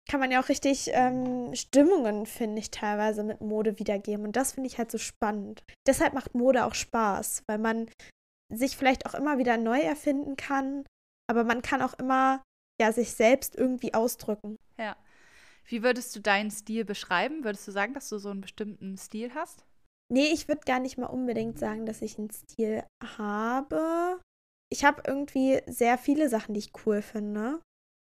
[0.09, 4.25] kann man ja auch richtig ähm, Stimmungen, finde ich, teilweise mit Mode wiedergeben.
[4.25, 5.63] Und das finde ich halt so spannend.
[5.87, 7.89] Deshalb macht Mode auch Spaß, weil man
[8.53, 10.85] sich vielleicht auch immer wieder neu erfinden kann,
[11.29, 12.43] aber man kann auch immer
[12.81, 14.57] ja sich selbst irgendwie ausdrücken.
[14.77, 14.95] Ja.
[15.65, 17.43] Wie würdest du deinen Stil beschreiben?
[17.43, 19.65] Würdest du sagen, dass du so einen bestimmten Stil hast?
[20.11, 22.83] Nee, ich würde gar nicht mal unbedingt sagen, dass ich einen Stil
[23.17, 24.19] habe.
[24.71, 27.61] Ich habe irgendwie sehr viele Sachen, die ich cool finde.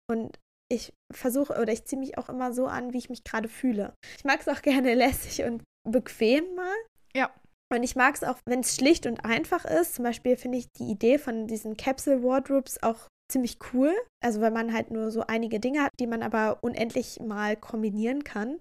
[0.10, 0.38] Und
[0.70, 3.94] ich versuche oder ich ziehe mich auch immer so an, wie ich mich gerade fühle.
[4.18, 6.76] Ich mag es auch gerne lässig und bequem mal.
[7.16, 7.34] Ja.
[7.74, 9.96] Und ich mag es auch, wenn es schlicht und einfach ist.
[9.96, 13.94] Zum Beispiel finde ich die Idee von diesen Capsule Wardrobes auch ziemlich cool.
[14.24, 18.24] Also wenn man halt nur so einige Dinge hat, die man aber unendlich mal kombinieren
[18.24, 18.60] kann.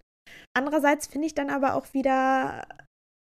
[0.55, 2.67] Andererseits finde ich dann aber auch wieder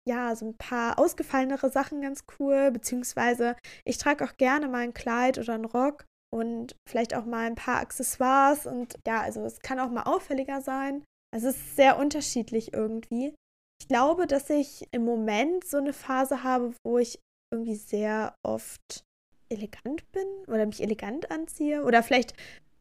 [0.07, 4.93] ja, so ein paar ausgefallenere Sachen ganz cool, beziehungsweise ich trage auch gerne mal ein
[4.93, 9.59] Kleid oder einen Rock und vielleicht auch mal ein paar Accessoires und ja, also es
[9.59, 11.03] kann auch mal auffälliger sein.
[11.33, 13.35] Also es ist sehr unterschiedlich irgendwie.
[13.81, 17.19] Ich glaube, dass ich im Moment so eine Phase habe, wo ich
[17.53, 19.03] irgendwie sehr oft
[19.49, 22.33] elegant bin oder mich elegant anziehe oder vielleicht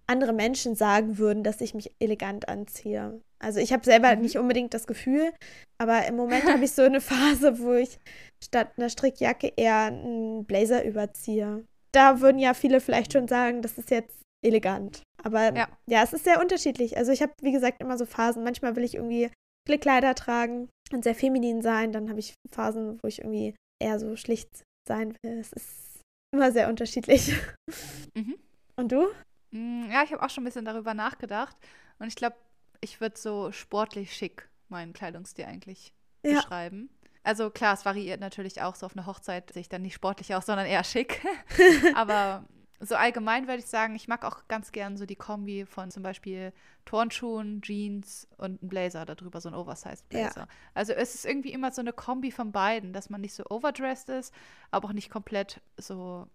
[0.07, 3.20] andere Menschen sagen würden, dass ich mich elegant anziehe.
[3.38, 4.22] Also ich habe selber mhm.
[4.22, 5.33] nicht unbedingt das Gefühl,
[5.79, 7.98] aber im Moment habe ich so eine Phase, wo ich
[8.42, 11.64] statt einer Strickjacke eher einen Blazer überziehe.
[11.92, 15.02] Da würden ja viele vielleicht schon sagen, das ist jetzt elegant.
[15.22, 16.96] Aber ja, ja es ist sehr unterschiedlich.
[16.96, 18.44] Also ich habe, wie gesagt, immer so Phasen.
[18.44, 19.31] Manchmal will ich irgendwie
[19.81, 21.90] Kleider tragen und sehr feminin sein.
[21.90, 25.38] Dann habe ich Phasen, wo ich irgendwie eher so schlicht sein will.
[25.38, 25.86] Es ist
[26.37, 27.35] immer sehr unterschiedlich.
[28.14, 28.37] Mhm.
[28.77, 29.09] Und du?
[29.51, 31.57] Mm, ja, ich habe auch schon ein bisschen darüber nachgedacht.
[31.99, 32.37] Und ich glaube,
[32.81, 35.92] ich würde so sportlich schick meinen Kleidungsstil eigentlich
[36.25, 36.37] ja.
[36.37, 36.90] beschreiben.
[37.22, 40.35] Also klar, es variiert natürlich auch so auf einer Hochzeit, sehe ich dann nicht sportlich
[40.35, 41.25] aus, sondern eher schick.
[41.94, 42.44] Aber
[42.80, 46.02] so allgemein würde ich sagen, ich mag auch ganz gern so die Kombi von zum
[46.02, 46.52] Beispiel
[46.84, 50.42] Turnschuhen, Jeans und ein Blazer darüber, so ein Oversized Blazer.
[50.42, 50.48] Ja.
[50.74, 54.08] Also es ist irgendwie immer so eine Kombi von beiden, dass man nicht so overdressed
[54.10, 54.32] ist,
[54.70, 56.28] aber auch nicht komplett so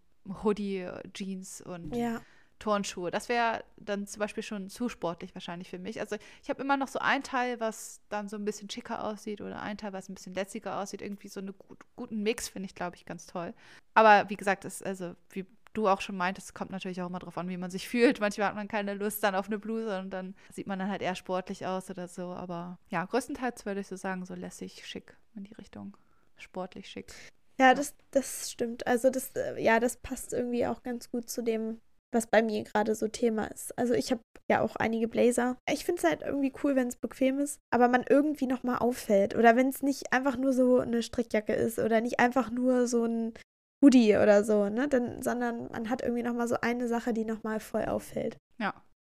[0.43, 2.21] Hoodie, Jeans und ja.
[2.62, 3.12] Turnschuhe.
[3.12, 5.99] Das wäre dann zum Beispiel schon zu sportlich wahrscheinlich für mich.
[5.99, 9.41] Also ich habe immer noch so ein Teil, was dann so ein bisschen schicker aussieht
[9.41, 11.01] oder ein Teil, was ein bisschen lässiger aussieht.
[11.01, 13.54] Irgendwie so einen gut, guten Mix finde ich, glaube ich, ganz toll.
[13.93, 17.38] Aber wie gesagt, ist also wie du auch schon meintest, kommt natürlich auch immer darauf
[17.38, 18.20] an, wie man sich fühlt.
[18.20, 21.02] Manchmal hat man keine Lust dann auf eine Bluse und dann sieht man dann halt
[21.02, 22.34] eher sportlich aus oder so.
[22.34, 25.98] Aber ja, größtenteils würde ich so sagen, so lässig, schick in die Richtung.
[26.38, 27.14] Sportlich schick.
[27.60, 28.88] Ja, das, das stimmt.
[28.88, 31.80] Also das, äh, ja, das passt irgendwie auch ganz gut zu dem,
[32.12, 33.78] was bei mir gerade so Thema ist.
[33.78, 35.58] Also ich habe ja auch einige Blazer.
[35.70, 39.36] Ich finde es halt irgendwie cool, wenn es bequem ist, aber man irgendwie nochmal auffällt.
[39.36, 43.06] Oder wenn es nicht einfach nur so eine Strickjacke ist oder nicht einfach nur so
[43.06, 43.34] ein
[43.82, 44.88] Hoodie oder so, ne?
[44.88, 48.38] Dann, sondern man hat irgendwie nochmal so eine Sache, die nochmal voll auffällt.
[48.60, 48.74] Ja.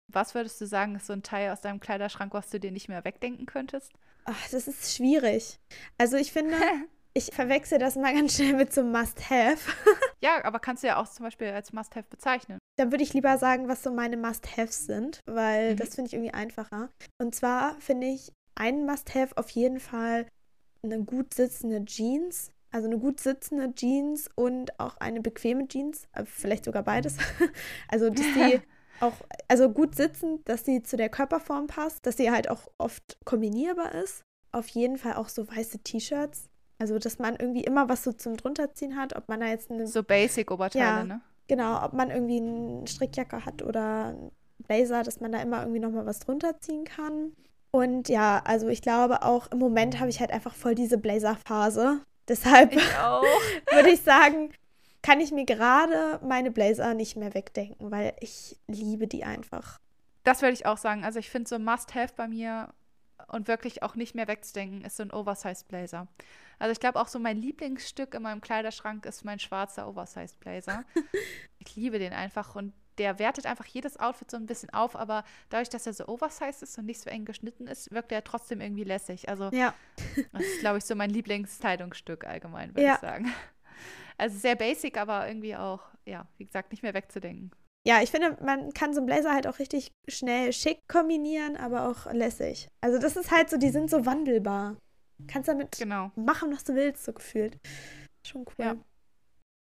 [0.08, 2.89] Was würdest du sagen, ist so ein Teil aus deinem Kleiderschrank, was du dir nicht
[2.89, 3.93] mehr wegdenken könntest?
[4.26, 5.58] Ach, das ist schwierig.
[5.97, 6.56] Also ich finde,
[7.13, 9.71] ich verwechsel das mal ganz schnell mit so einem Must-Have.
[10.21, 12.60] ja, aber kannst du ja auch zum Beispiel als Must-Have bezeichnen.
[12.78, 15.78] Dann würde ich lieber sagen, was so meine Must-Haves sind, weil mhm.
[15.78, 16.89] das finde ich irgendwie einfacher.
[17.19, 20.28] Und zwar finde ich ein Must-Have auf jeden Fall
[20.84, 26.23] eine gut sitzende Jeans also eine gut sitzende Jeans und auch eine bequeme Jeans, äh,
[26.25, 27.17] vielleicht sogar beides.
[27.88, 28.62] also, dass die
[29.01, 29.13] auch,
[29.47, 33.93] also gut sitzend, dass sie zu der Körperform passt, dass sie halt auch oft kombinierbar
[33.95, 34.23] ist.
[34.51, 36.49] Auf jeden Fall auch so weiße T-Shirts.
[36.79, 39.86] Also, dass man irgendwie immer was so zum drunterziehen hat, ob man da jetzt eine.
[39.86, 41.21] So Basic-Oberteile, ja, ne?
[41.47, 45.79] Genau, ob man irgendwie eine Strickjacke hat oder einen Blazer, dass man da immer irgendwie
[45.79, 47.34] nochmal was drunter ziehen kann.
[47.71, 52.01] Und ja, also ich glaube auch im Moment habe ich halt einfach voll diese Blazer-Phase.
[52.27, 52.75] Deshalb
[53.71, 54.53] würde ich sagen,
[55.01, 59.79] kann ich mir gerade meine Blazer nicht mehr wegdenken, weil ich liebe die einfach.
[60.23, 61.03] Das würde ich auch sagen.
[61.03, 62.69] Also ich finde so Must-Have bei mir
[63.27, 66.07] und wirklich auch nicht mehr wegzudenken, ist so ein Oversized Blazer.
[66.60, 70.84] Also ich glaube auch so mein Lieblingsstück in meinem Kleiderschrank ist mein schwarzer Oversized Blazer.
[71.60, 75.23] ich liebe den einfach und der wertet einfach jedes Outfit so ein bisschen auf, aber
[75.49, 78.62] dadurch, dass er so oversized ist und nicht so eng geschnitten ist, wirkt er trotzdem
[78.62, 79.30] irgendwie lässig.
[79.30, 79.73] Also Ja.
[80.34, 82.93] das ist, glaube ich, so mein Lieblingskleidungsstück allgemein, würde Ja.
[82.95, 83.32] ich sagen.
[84.17, 87.49] Also sehr basic, aber irgendwie auch, ja, wie gesagt, nicht mehr wegzudenken.
[87.88, 91.88] Ja, ich finde, man kann so einen Blazer halt auch richtig schnell schick kombinieren, aber
[91.89, 92.67] auch lässig.
[92.82, 94.77] Also das ist halt so, die sind so wandelbar.
[95.27, 96.12] Kannst damit Genau.
[96.15, 97.58] machen, was du willst, so gefühlt.
[98.27, 98.65] Schon cool.
[98.65, 98.75] Ja.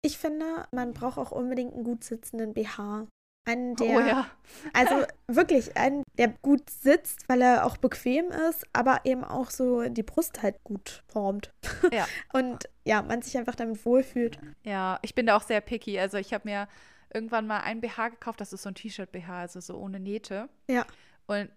[0.03, 3.07] Ich finde, man braucht auch unbedingt einen gut sitzenden BH.
[3.45, 4.27] Einen, der, oh ja.
[4.73, 9.89] also wirklich, einen, der gut sitzt, weil er auch bequem ist, aber eben auch so
[9.89, 11.53] die Brust halt gut formt.
[11.93, 12.07] Ja.
[12.33, 14.39] Und ja, man sich einfach damit wohlfühlt.
[14.65, 15.99] Ja, ich bin da auch sehr picky.
[15.99, 16.69] Also ich habe mir
[17.13, 20.49] irgendwann mal ein BH gekauft, das ist so ein T-Shirt-BH, also so ohne Nähte.
[20.69, 20.87] Ja.
[21.27, 21.51] Und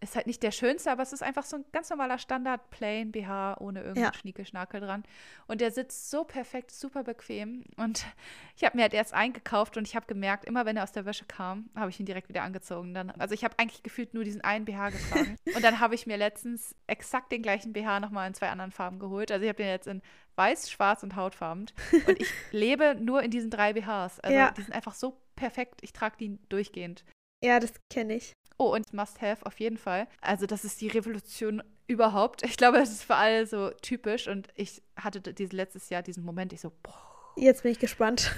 [0.00, 3.12] ist halt nicht der schönste, aber es ist einfach so ein ganz normaler Standard Plain
[3.12, 4.14] BH ohne irgendeinen Ja.
[4.14, 5.04] Schniekelschnakel dran.
[5.46, 7.64] Und der sitzt so perfekt, super bequem.
[7.76, 8.04] Und
[8.56, 11.04] ich habe mir halt erst eingekauft und ich habe gemerkt, immer wenn er aus der
[11.04, 12.94] Wäsche kam, habe ich ihn direkt wieder angezogen.
[12.94, 15.36] Dann, also ich habe eigentlich gefühlt nur diesen einen BH getragen.
[15.54, 18.98] und dann habe ich mir letztens exakt den gleichen BH nochmal in zwei anderen Farben
[18.98, 19.30] geholt.
[19.30, 20.02] Also ich habe den jetzt in
[20.36, 21.66] weiß, schwarz und hautfarben.
[22.08, 24.18] Und ich lebe nur in diesen drei BHs.
[24.18, 24.50] Also Ja.
[24.50, 25.78] die sind einfach so perfekt.
[25.82, 27.04] Ich trage die durchgehend.
[27.44, 28.32] Ja, das kenne ich.
[28.56, 30.06] Oh, und Must-Have auf jeden Fall.
[30.20, 32.44] Also, das ist die Revolution überhaupt.
[32.44, 34.28] Ich glaube, das ist für alle so typisch.
[34.28, 38.32] Und ich hatte dieses letztes Jahr diesen Moment, ich so, boah, Jetzt bin ich gespannt.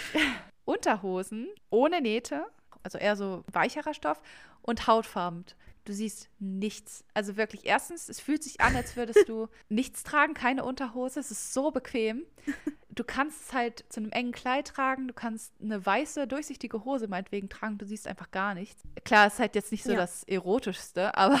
[0.64, 2.44] Unterhosen ohne Nähte,
[2.82, 4.20] also eher so weicherer Stoff
[4.60, 5.46] und hautfarben.
[5.86, 7.04] Du siehst nichts.
[7.14, 11.20] Also wirklich, erstens, es fühlt sich an, als würdest du nichts tragen, keine Unterhose.
[11.20, 12.26] Es ist so bequem.
[12.98, 17.06] Du kannst es halt zu einem engen Kleid tragen, du kannst eine weiße, durchsichtige Hose
[17.06, 18.82] meinetwegen tragen, du siehst einfach gar nichts.
[19.04, 19.98] Klar, es ist halt jetzt nicht so Ja.
[19.98, 21.38] das Erotischste, aber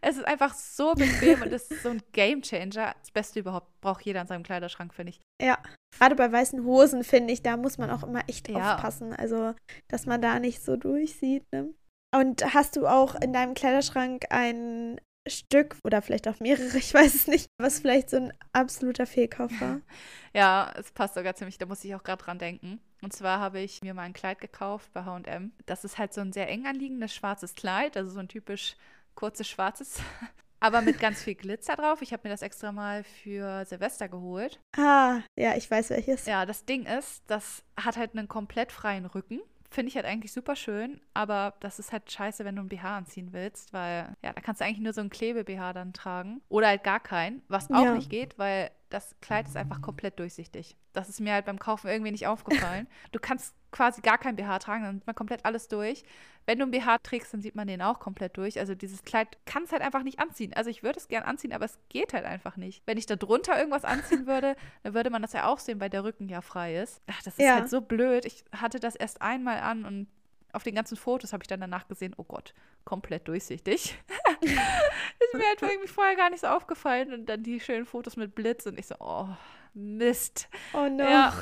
[0.00, 2.96] es ist einfach so bequem und es ist so ein Gamechanger.
[2.98, 5.20] Das Beste überhaupt braucht jeder in seinem Kleiderschrank, finde ich.
[5.40, 5.56] Ja,
[5.96, 8.74] gerade bei weißen Hosen finde ich, da muss man auch immer echt Ja.
[8.74, 9.12] aufpassen.
[9.14, 9.54] Also,
[9.86, 11.44] dass man da nicht so durchsieht.
[11.52, 11.72] Ne?
[12.12, 17.14] Und hast du auch in deinem Kleiderschrank ein Stück oder vielleicht auch mehrere, ich weiß
[17.14, 19.80] es nicht, was vielleicht so ein absoluter Fehlkauf war?
[20.34, 22.80] Ja, es passt sogar ziemlich, da muss ich auch gerade dran denken.
[23.02, 25.52] Und zwar habe ich mir mal ein Kleid gekauft bei H&M.
[25.66, 28.76] Das ist halt so ein sehr eng anliegendes schwarzes Kleid, also so ein typisch
[29.14, 30.00] kurzes schwarzes,
[30.60, 32.00] aber mit ganz viel Glitzer drauf.
[32.00, 34.58] Ich habe mir das extra mal für Silvester geholt.
[34.74, 36.24] Ah, ja, ich weiß welches.
[36.24, 39.42] Ja, das Ding ist, das hat halt einen komplett freien Rücken.
[39.72, 42.98] Finde ich halt eigentlich super schön, aber das ist halt scheiße, wenn du ein BH
[42.98, 46.68] anziehen willst, weil ja, da kannst du eigentlich nur so ein Klebe-BH dann tragen oder
[46.68, 47.94] halt gar keinen, was auch Ja.
[47.94, 50.76] nicht geht, weil das Kleid ist einfach komplett durchsichtig.
[50.92, 52.86] Das ist mir halt beim Kaufen irgendwie nicht aufgefallen.
[53.12, 56.04] du kannst quasi gar kein BH tragen, dann sieht man komplett alles durch.
[56.44, 58.58] Wenn du ein BH trägst, dann sieht man den auch komplett durch.
[58.58, 60.52] Also dieses Kleid kann es halt einfach nicht anziehen.
[60.54, 62.82] Also ich würde es gern anziehen, aber es geht halt einfach nicht.
[62.86, 65.90] Wenn ich da drunter irgendwas anziehen würde, dann würde man das ja auch sehen, weil
[65.90, 67.00] der Rücken ja frei ist.
[67.06, 67.54] Ach, das ist Ja.
[67.54, 68.26] halt so blöd.
[68.26, 70.08] Ich hatte das erst einmal an und
[70.52, 72.52] auf den ganzen Fotos habe ich dann danach gesehen, oh Gott,
[72.84, 73.98] komplett durchsichtig.
[74.40, 77.12] ist mir halt irgendwie vorher gar nicht so aufgefallen.
[77.12, 79.28] Und dann die schönen Fotos mit Blitz und ich so, oh,
[79.74, 80.48] Mist.
[80.74, 81.04] Oh no.
[81.04, 81.32] Ja.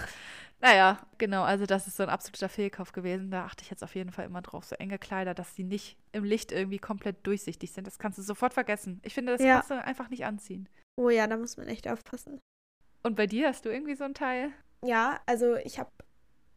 [0.62, 3.30] Naja, genau, also das ist so ein absoluter Fehlkauf gewesen.
[3.30, 4.64] Da achte ich jetzt auf jeden Fall immer drauf.
[4.66, 7.86] So enge Kleider, dass sie nicht im Licht irgendwie komplett durchsichtig sind.
[7.86, 9.00] Das kannst du sofort vergessen.
[9.02, 9.54] Ich finde, das Ja.
[9.54, 10.68] kannst du einfach nicht anziehen.
[10.96, 12.40] Oh ja, da muss man echt aufpassen.
[13.02, 14.52] Und bei dir hast du irgendwie so ein Teil?
[14.84, 15.90] Ja, also ich habe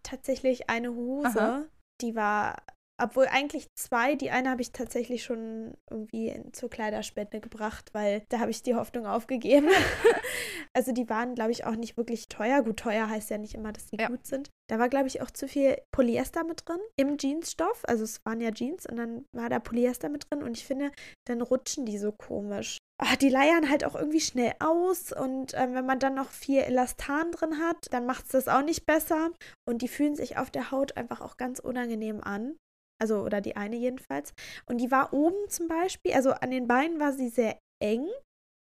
[0.03, 1.65] tatsächlich eine Hose, Aha.
[2.01, 2.61] die war,
[3.01, 8.23] obwohl eigentlich zwei, die eine habe ich tatsächlich schon irgendwie in, zur Kleiderspende gebracht, weil
[8.29, 9.67] da habe ich die Hoffnung aufgegeben.
[10.73, 12.61] also die waren, glaube ich, auch nicht wirklich teuer.
[12.61, 14.07] Gut, teuer heißt ja nicht immer, dass die Ja.
[14.07, 14.49] gut sind.
[14.69, 17.81] Da war, glaube ich, auch zu viel Polyester mit drin im Jeansstoff.
[17.85, 20.91] Also es waren ja Jeans und dann war da Polyester mit drin und ich finde,
[21.25, 22.77] dann rutschen die so komisch.
[23.01, 26.61] Ah, die leiern halt auch irgendwie schnell aus und ähm, wenn man dann noch viel
[26.61, 29.31] Elastan drin hat, dann macht es das auch nicht besser
[29.67, 32.55] und die fühlen sich auf der Haut einfach auch ganz unangenehm an.
[33.03, 34.33] Also, oder die eine jedenfalls.
[34.65, 38.07] Und die war oben zum Beispiel, also an den Beinen war sie sehr eng,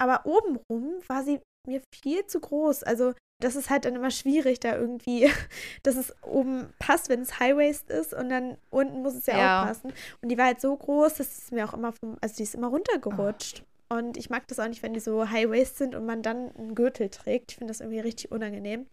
[0.00, 2.84] aber obenrum war sie mir viel zu groß.
[2.84, 5.28] Also, das ist halt dann immer schwierig, da irgendwie,
[5.82, 9.62] dass es oben passt, wenn es High-Waist ist und dann unten muss es ja, Ja.
[9.62, 9.92] auch passen.
[10.22, 12.54] Und die war halt so groß, dass es mir auch immer vom, also die ist
[12.54, 13.62] immer runtergerutscht.
[13.92, 16.74] Und ich mag das auch nicht, wenn die so High-Waist sind und man dann einen
[16.74, 17.50] Gürtel trägt.
[17.52, 18.86] Ich finde das irgendwie richtig unangenehm.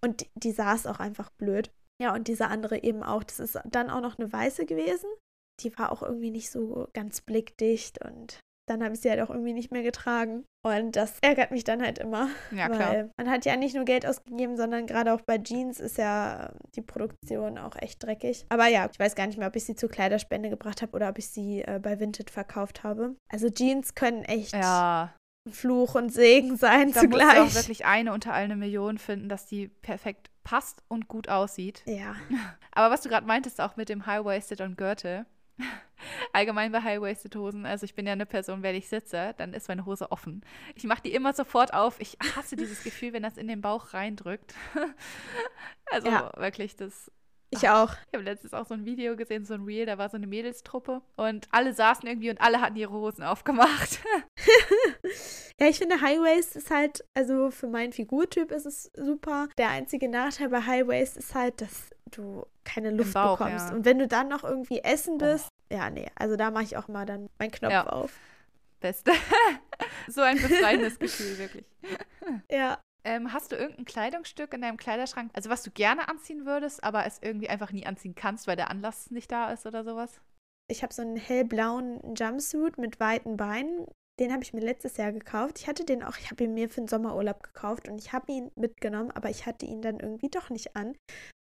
[0.00, 1.70] Und die, die saß auch einfach blöd.
[2.00, 3.24] Ja, und diese andere eben auch.
[3.24, 5.08] Das ist dann auch noch eine weiße gewesen.
[5.60, 9.30] Die war auch irgendwie nicht so ganz blickdicht und dann habe ich sie halt auch
[9.30, 10.44] irgendwie nicht mehr getragen.
[10.64, 12.28] Und das ärgert mich dann halt immer.
[12.50, 12.90] Ja, klar.
[12.90, 16.52] weil man hat ja nicht nur Geld ausgegeben, sondern gerade auch bei Jeans ist ja
[16.76, 18.44] die Produktion auch echt dreckig.
[18.50, 21.08] Aber ja, ich weiß gar nicht mehr, ob ich sie zur Kleiderspende gebracht habe oder
[21.08, 23.16] ob ich sie äh, bei Vinted verkauft habe.
[23.30, 25.14] Also Jeans können echt Ja,
[25.52, 27.34] Fluch und Segen sein da zugleich.
[27.34, 31.08] Da musst du auch wirklich eine unter eine Million finden, dass die perfekt passt und
[31.08, 31.82] gut aussieht.
[31.86, 32.16] Ja.
[32.72, 35.26] Aber was du gerade meintest, auch mit dem High-Waisted und Gürtel.
[36.32, 39.68] Allgemein bei High-Waisted Hosen, also ich bin ja eine Person, wenn ich sitze, dann ist
[39.68, 40.42] meine Hose offen.
[40.74, 42.00] Ich mache die immer sofort auf.
[42.00, 44.54] Ich hasse dieses Gefühl, wenn das in den Bauch reindrückt.
[45.90, 46.32] also ja.
[46.36, 47.10] wirklich, das
[47.50, 47.92] ich auch.
[47.92, 50.26] Ich habe letztens auch so ein Video gesehen, so ein Reel, da war so eine
[50.26, 54.00] Mädelstruppe und alle saßen irgendwie und alle hatten ihre Hosen aufgemacht.
[55.60, 59.48] ja, ich finde High Waist ist halt, also für meinen Figurtyp ist es super.
[59.56, 63.70] Der einzige Nachteil bei High Waist ist halt, dass du keine Luft Bauch, bekommst.
[63.70, 63.74] Ja.
[63.74, 65.18] Und wenn du dann noch irgendwie essen oh.
[65.18, 65.74] bist, oh.
[65.74, 67.86] ja, nee, also da mache ich auch mal dann meinen Knopf ja.
[67.86, 68.12] auf.
[68.80, 69.12] Beste.
[70.08, 71.64] so ein befreiendes Gefühl, wirklich.
[72.50, 72.78] Ja.
[73.04, 77.06] Ähm, hast du irgendein Kleidungsstück in deinem Kleiderschrank, also was du gerne anziehen würdest, aber
[77.06, 80.20] es irgendwie einfach nie anziehen kannst, weil der Anlass nicht da ist oder sowas?
[80.70, 83.86] Ich habe so einen hellblauen Jumpsuit mit weiten Beinen.
[84.20, 85.60] Den habe ich mir letztes Jahr gekauft.
[85.60, 88.32] Ich hatte den auch, ich habe ihn mir für den Sommerurlaub gekauft und ich habe
[88.32, 90.96] ihn mitgenommen, aber ich hatte ihn dann irgendwie doch nicht an,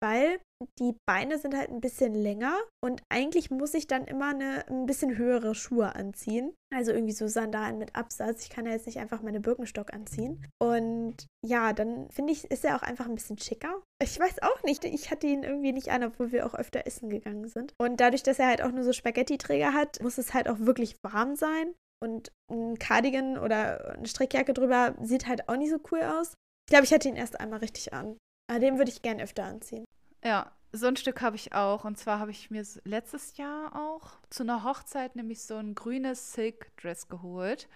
[0.01, 0.41] weil
[0.81, 4.87] die Beine sind halt ein bisschen länger und eigentlich muss ich dann immer eine ein
[4.87, 6.53] bisschen höhere Schuhe anziehen.
[6.75, 8.43] Also irgendwie so Sandalen mit Absatz.
[8.43, 10.45] Ich kann ja jetzt nicht einfach meine Birkenstock anziehen.
[10.61, 13.83] Und ja, dann finde ich, ist er auch einfach ein bisschen schicker.
[14.03, 17.09] Ich weiß auch nicht, ich hatte ihn irgendwie nicht an, obwohl wir auch öfter essen
[17.09, 17.73] gegangen sind.
[17.81, 20.97] Und dadurch, dass er halt auch nur so Spaghetti-Träger hat, muss es halt auch wirklich
[21.03, 21.75] warm sein.
[22.03, 26.35] Und ein Cardigan oder eine Strickjacke drüber sieht halt auch nicht so cool aus.
[26.69, 28.19] Ich glaube, ich hätte ihn erst einmal richtig an.
[28.49, 29.85] Aber den würde ich gern öfter anziehen.
[30.25, 31.85] Ja, so ein Stück habe ich auch.
[31.85, 36.33] Und zwar habe ich mir letztes Jahr auch zu einer Hochzeit nämlich so ein grünes
[36.33, 37.69] Silk-Dress geholt.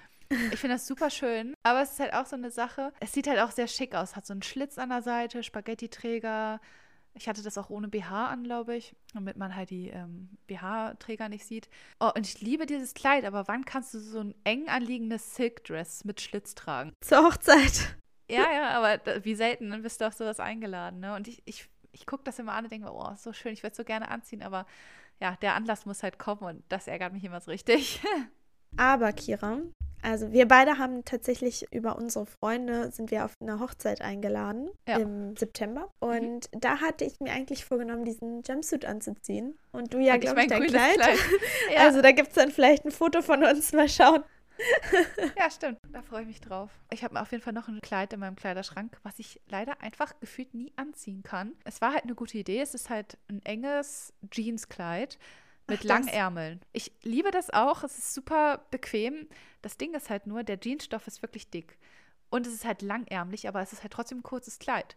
[0.50, 1.54] Ich finde das super schön.
[1.62, 2.92] Aber es ist halt auch so eine Sache.
[3.00, 4.16] Es sieht halt auch sehr schick aus.
[4.16, 6.60] Hat so einen Schlitz an der Seite, Spaghetti-Träger.
[7.14, 11.28] Ich hatte das auch ohne BH an, glaube ich, damit man halt die ähm, BH-Träger
[11.28, 11.68] nicht sieht.
[12.00, 16.06] Oh, und ich liebe dieses Kleid, aber wann kannst du so ein eng anliegendes Silk-Dress
[16.06, 16.94] mit Schlitz tragen?
[17.02, 17.96] Zur Hochzeit.
[18.32, 21.14] Ja, ja, aber wie selten bist du auf sowas eingeladen, ne?
[21.14, 23.62] Und ich, ich ich gucke das immer an und denke mir, oh, so schön, ich
[23.62, 24.66] würde es so gerne anziehen, aber
[25.20, 28.02] ja, der Anlass muss halt kommen und das ärgert mich immer so richtig.
[28.76, 29.60] aber Kira,
[30.02, 34.96] also wir beide haben tatsächlich über unsere Freunde sind wir auf eine Hochzeit eingeladen ja.
[34.96, 36.60] im September und mhm.
[36.60, 40.64] da hatte ich mir eigentlich vorgenommen, diesen Jumpsuit anzuziehen und du ja, glaube ich, dein
[40.64, 40.94] Kleid.
[40.94, 41.18] Kleid.
[41.72, 41.82] Ja.
[41.82, 44.24] Also da gibt es dann vielleicht ein Foto von uns, mal schauen.
[45.38, 45.78] ja, stimmt.
[45.92, 46.70] Da freue ich mich drauf.
[46.90, 50.18] Ich habe auf jeden Fall noch ein Kleid in meinem Kleiderschrank, was ich leider einfach
[50.20, 51.54] gefühlt nie anziehen kann.
[51.64, 52.60] Es war halt eine gute Idee.
[52.60, 55.18] Es ist halt ein enges Jeanskleid
[55.68, 56.60] mit Ach, langen Ärmeln.
[56.72, 57.84] Ich liebe das auch.
[57.84, 59.28] Es ist super bequem.
[59.62, 61.78] Das Ding ist halt nur, der Jeansstoff ist wirklich dick.
[62.30, 64.96] Und es ist halt langärmlich, aber es ist halt trotzdem ein kurzes Kleid.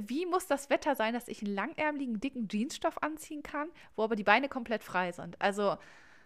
[0.00, 4.16] Wie muss das Wetter sein, dass ich einen langärmeligen, dicken Jeansstoff anziehen kann, wo aber
[4.16, 5.40] die Beine komplett frei sind?
[5.40, 5.76] Also,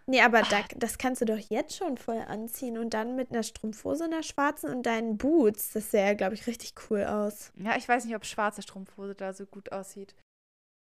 [0.07, 3.43] Nee, aber da, das kannst du doch jetzt schon voll anziehen und dann mit einer
[3.43, 5.73] Strumpfhose, einer schwarzen und deinen Boots.
[5.73, 7.53] Das sähe, glaube ich, richtig cool aus.
[7.57, 10.15] Ja, ich weiß nicht, ob schwarze Strumpfhose da so gut aussieht.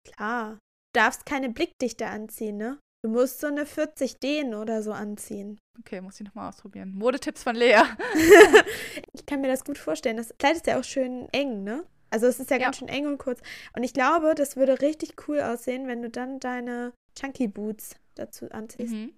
[0.06, 0.60] Klar.
[0.94, 2.80] Du darfst keine Blickdichte anziehen, ne?
[3.04, 5.60] Du musst so eine 40D oder so anziehen.
[5.80, 6.94] Okay, muss ich nochmal ausprobieren.
[6.96, 7.84] Modetipps von Lea.
[9.14, 10.18] ich kann mir das gut vorstellen.
[10.18, 11.86] Das Kleid ist ja auch schön eng, ne?
[12.10, 13.42] Also es ist ja, ja, ganz schön eng und kurz.
[13.76, 18.50] Und ich glaube, das würde richtig cool aussehen, wenn du dann deine Chunky Boots dazu
[18.52, 18.94] anziehst.
[18.94, 19.14] Mhm.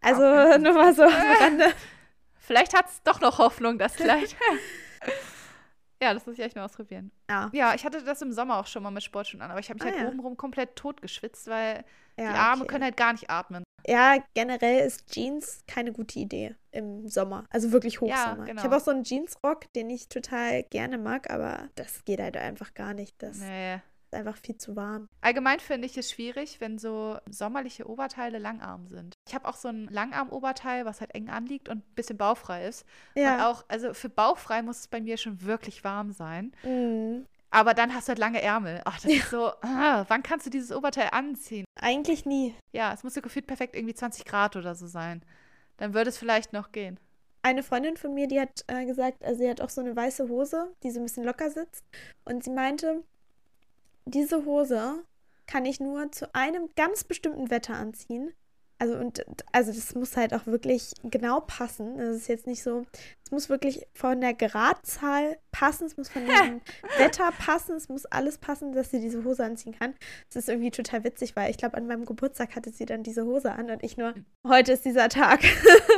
[0.00, 0.58] Also okay.
[0.60, 1.72] nur mal so am Rande.
[2.38, 4.34] Vielleicht hat es doch noch Hoffnung, das Kleid.
[6.02, 7.12] ja, das muss ich echt mal ausprobieren.
[7.30, 7.50] Ja.
[7.52, 9.82] ja, ich hatte das im Sommer auch schon mal mit Sportschuhen an, aber ich habe
[9.82, 10.08] mich ah, halt ja.
[10.08, 11.84] obenrum komplett tot geschwitzt, weil
[12.18, 12.72] ja, die Arme okay.
[12.72, 13.62] können halt gar nicht atmen.
[13.86, 17.44] Ja, generell ist Jeans keine gute Idee im Sommer.
[17.50, 18.38] Also wirklich Hochsommer.
[18.38, 18.60] Ja, genau.
[18.60, 22.36] Ich habe auch so einen Jeansrock, den ich total gerne mag, aber das geht halt
[22.36, 23.14] einfach gar nicht.
[23.22, 23.80] Das nee
[24.14, 25.08] einfach viel zu warm.
[25.20, 29.14] Allgemein finde ich es schwierig, wenn so sommerliche Oberteile langarm sind.
[29.28, 32.84] Ich habe auch so ein Langarm-Oberteil, was halt eng anliegt und ein bisschen bauchfrei ist.
[33.14, 33.34] Ja.
[33.34, 36.52] Und auch, also für bauchfrei muss es bei mir schon wirklich warm sein.
[36.62, 37.26] Mhm.
[37.50, 38.80] Aber dann hast du halt lange Ärmel.
[38.86, 39.18] Ach, das ja.
[39.18, 41.66] ist so, ah, wann kannst du dieses Oberteil anziehen?
[41.78, 42.54] Eigentlich nie.
[42.72, 45.22] Ja, es muss ja gefühlt perfekt irgendwie 20 Grad oder so sein.
[45.76, 46.98] Dann würde es vielleicht noch gehen.
[47.42, 50.28] Eine Freundin von mir, die hat äh, gesagt, also sie hat auch so eine weiße
[50.28, 51.84] Hose, die so ein bisschen locker sitzt.
[52.24, 53.02] Und sie meinte,
[54.04, 55.04] diese Hose
[55.46, 58.32] kann ich nur zu einem ganz bestimmten Wetter anziehen.
[58.78, 61.98] Also und also das muss halt auch wirklich genau passen.
[61.98, 62.84] Das ist jetzt nicht so,
[63.24, 66.60] es muss wirklich von der Gradzahl passen, es muss von dem
[66.98, 69.94] Wetter passen, es muss alles passen, dass sie diese Hose anziehen kann.
[70.26, 73.24] Das ist irgendwie total witzig, weil ich glaube, an meinem Geburtstag hatte sie dann diese
[73.24, 75.42] Hose an und ich nur, heute ist dieser Tag.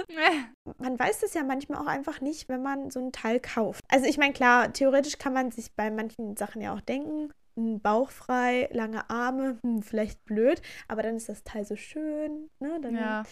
[0.79, 3.83] man weiß das ja manchmal auch einfach nicht, wenn man so ein Teil kauft.
[3.89, 8.11] Also ich meine, klar, theoretisch kann man sich bei manchen Sachen ja auch denken, Bauch
[8.11, 12.81] frei, lange Arme, hm, vielleicht blöd, aber dann ist das Teil so schön, ne?
[12.81, 13.23] Dann ja.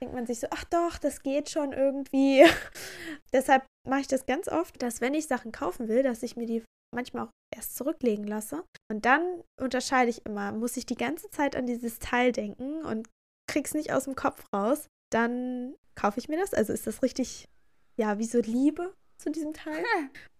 [0.00, 2.44] denkt man sich so, ach doch, das geht schon irgendwie.
[3.32, 6.46] Deshalb mache ich das ganz oft, dass wenn ich Sachen kaufen will, dass ich mir
[6.46, 6.62] die
[6.94, 8.64] manchmal auch erst zurücklegen lasse.
[8.90, 13.08] Und dann unterscheide ich immer, muss ich die ganze Zeit an dieses Teil denken und
[13.50, 16.54] krieg's nicht aus dem Kopf raus, dann kaufe ich mir das.
[16.54, 17.48] Also ist das richtig,
[17.96, 19.84] ja, wie so Liebe zu diesem Teil?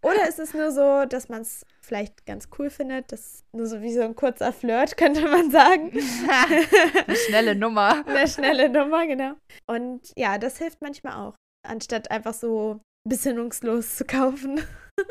[0.02, 3.12] Oder ist es nur so, dass man es vielleicht ganz cool findet?
[3.12, 5.92] Das nur so wie so ein kurzer Flirt, könnte man sagen.
[7.06, 8.06] Eine schnelle Nummer.
[8.06, 9.34] Eine schnelle Nummer, genau.
[9.66, 11.34] Und ja, das hilft manchmal auch,
[11.66, 14.60] anstatt einfach so besinnungslos zu kaufen.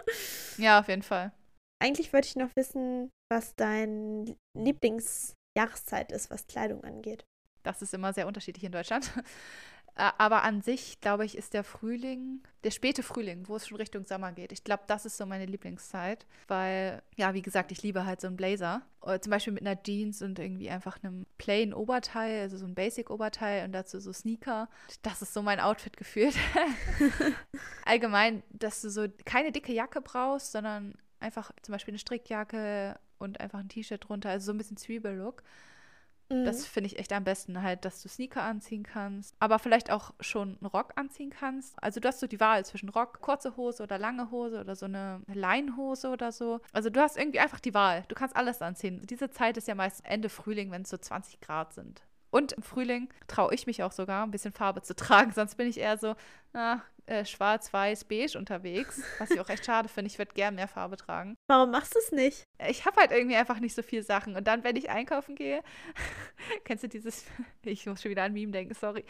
[0.57, 1.31] ja, auf jeden Fall.
[1.81, 7.23] Eigentlich wollte ich noch wissen, was dein Lieblingsjahreszeit ist, was Kleidung angeht.
[7.63, 9.11] Das ist immer sehr unterschiedlich in Deutschland.
[9.95, 14.05] Aber an sich, glaube ich, ist der Frühling, der späte Frühling, wo es schon Richtung
[14.05, 14.51] Sommer geht.
[14.51, 18.27] Ich glaube, das ist so meine Lieblingszeit, weil, ja, wie gesagt, ich liebe halt so
[18.27, 18.83] einen Blazer.
[19.01, 22.75] Oder zum Beispiel mit einer Jeans und irgendwie einfach einem plain Oberteil, also so ein
[22.75, 24.69] Basic-Oberteil und dazu so Sneaker.
[25.01, 26.35] Das ist so mein Outfit gefühlt.
[27.85, 33.39] Allgemein, dass du so keine dicke Jacke brauchst, sondern einfach zum Beispiel eine Strickjacke und
[33.39, 35.43] einfach ein T-Shirt drunter, also so ein bisschen Zwiebellook.
[35.43, 35.70] Das
[36.31, 36.53] mhm.
[36.53, 40.57] finde ich echt am besten halt, dass du Sneaker anziehen kannst, aber vielleicht auch schon
[40.59, 41.81] einen Rock anziehen kannst.
[41.81, 44.85] Also du hast so die Wahl zwischen Rock, kurze Hose oder lange Hose oder so
[44.85, 46.61] eine Leinhose oder so.
[46.73, 48.03] Also du hast irgendwie einfach die Wahl.
[48.07, 49.01] Du kannst alles anziehen.
[49.05, 52.01] Diese Zeit ist ja meist Ende Frühling, wenn es so 20 Grad sind.
[52.31, 55.31] Und im Frühling traue ich mich auch sogar, ein bisschen Farbe zu tragen.
[55.33, 56.15] Sonst bin ich eher so,
[56.53, 59.01] na, äh, schwarz, weiß, beige unterwegs.
[59.19, 60.07] Was ich auch echt schade finde.
[60.07, 61.35] Ich würde gerne mehr Farbe tragen.
[61.47, 62.47] Warum machst du es nicht?
[62.69, 64.35] Ich habe halt irgendwie einfach nicht so viele Sachen.
[64.35, 65.61] Und dann, wenn ich einkaufen gehe,
[66.63, 67.25] kennst du dieses,
[67.63, 69.03] ich muss schon wieder an Meme denken, sorry.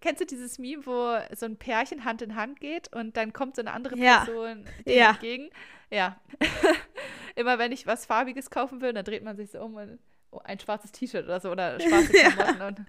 [0.00, 3.54] kennst du dieses Meme, wo so ein Pärchen Hand in Hand geht und dann kommt
[3.54, 4.92] so eine andere Person ja.
[4.92, 5.10] ja.
[5.10, 5.50] entgegen?
[5.90, 6.20] Ja.
[7.36, 9.98] Immer wenn ich was Farbiges kaufen will, dann dreht man sich so um und
[10.44, 12.58] ein schwarzes T-Shirt oder so oder schwarze Klamotten.
[12.58, 12.80] ja, und,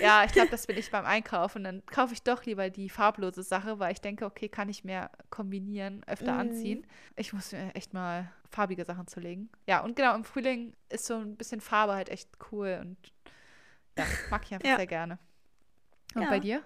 [0.00, 1.64] ja ich glaube, das bin ich beim Einkaufen.
[1.64, 5.10] Dann kaufe ich doch lieber die farblose Sache, weil ich denke, okay, kann ich mehr
[5.30, 6.40] kombinieren, öfter mhm.
[6.40, 6.86] anziehen.
[7.16, 9.50] Ich muss mir echt mal farbige Sachen zulegen.
[9.66, 12.96] Ja, und genau, im Frühling ist so ein bisschen Farbe halt echt cool und
[13.98, 14.76] ja, mag ich einfach ja.
[14.76, 15.18] sehr gerne.
[16.14, 16.28] Und ja.
[16.30, 16.62] bei dir?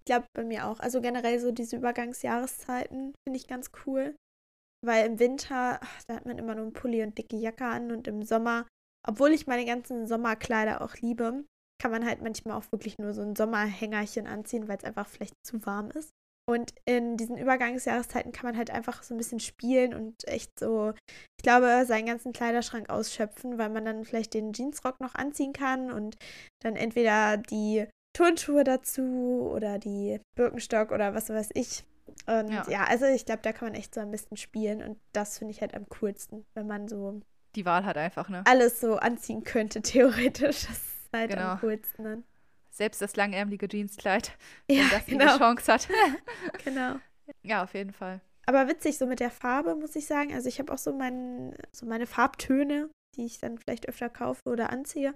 [0.00, 0.80] Ich glaube, bei mir auch.
[0.80, 4.14] Also generell so diese Übergangsjahreszeiten finde ich ganz cool.
[4.84, 7.90] Weil im Winter, ach, da hat man immer nur einen Pulli und dicke Jacke an
[7.90, 8.66] und im Sommer
[9.06, 11.44] obwohl ich meine ganzen Sommerkleider auch liebe,
[11.80, 15.34] kann man halt manchmal auch wirklich nur so ein Sommerhängerchen anziehen, weil es einfach vielleicht
[15.44, 16.10] zu warm ist.
[16.48, 20.94] Und in diesen Übergangsjahreszeiten kann man halt einfach so ein bisschen spielen und echt so,
[21.08, 25.90] ich glaube, seinen ganzen Kleiderschrank ausschöpfen, weil man dann vielleicht den Jeansrock noch anziehen kann
[25.90, 26.16] und
[26.62, 27.86] dann entweder die
[28.16, 31.84] Turnschuhe dazu oder die Birkenstock oder was weiß ich.
[32.28, 35.00] Und ja, ja also ich glaube, da kann man echt so ein bisschen spielen und
[35.12, 37.20] das finde ich halt am coolsten, wenn man so
[37.56, 38.42] die Wahl hat einfach, ne?
[38.46, 40.66] Alles so anziehen könnte, theoretisch.
[40.66, 41.52] Das ist halt genau.
[41.52, 42.24] am coolsten dann.
[42.70, 44.32] Selbst das langärmelige Jeanskleid,
[44.70, 45.24] ja, wenn das genau.
[45.24, 45.88] eine Chance hat.
[46.64, 46.96] genau.
[47.42, 48.20] Ja, auf jeden Fall.
[48.46, 50.32] Aber witzig, so mit der Farbe, muss ich sagen.
[50.32, 54.42] Also ich habe auch so, mein, so meine Farbtöne, die ich dann vielleicht öfter kaufe
[54.48, 55.14] oder anziehe.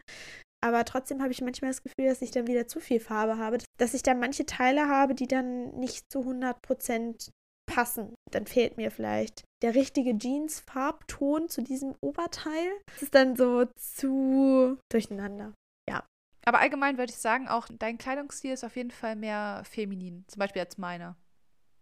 [0.63, 3.59] Aber trotzdem habe ich manchmal das Gefühl, dass ich dann wieder zu viel Farbe habe.
[3.79, 7.31] Dass ich dann manche Teile habe, die dann nicht zu 100%
[7.67, 8.15] passen.
[8.35, 12.71] Dann fehlt mir vielleicht der richtige Jeans-Farbton zu diesem Oberteil.
[12.87, 15.53] Das ist dann so zu durcheinander.
[15.89, 16.05] Ja.
[16.45, 20.41] Aber allgemein würde ich sagen, auch dein Kleidungsstil ist auf jeden Fall mehr feminin, zum
[20.41, 21.17] Beispiel als meiner.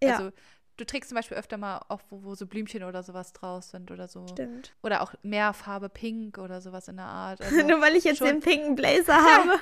[0.03, 0.17] Ja.
[0.17, 0.33] Also
[0.79, 3.91] du trägst zum Beispiel öfter mal auch, wo, wo, so Blümchen oder sowas draus sind
[3.91, 4.27] oder so.
[4.29, 4.73] Stimmt.
[4.83, 7.41] Oder auch mehr Farbe pink oder sowas in der Art.
[7.49, 9.59] Also nur weil ich jetzt den pinken Blazer habe.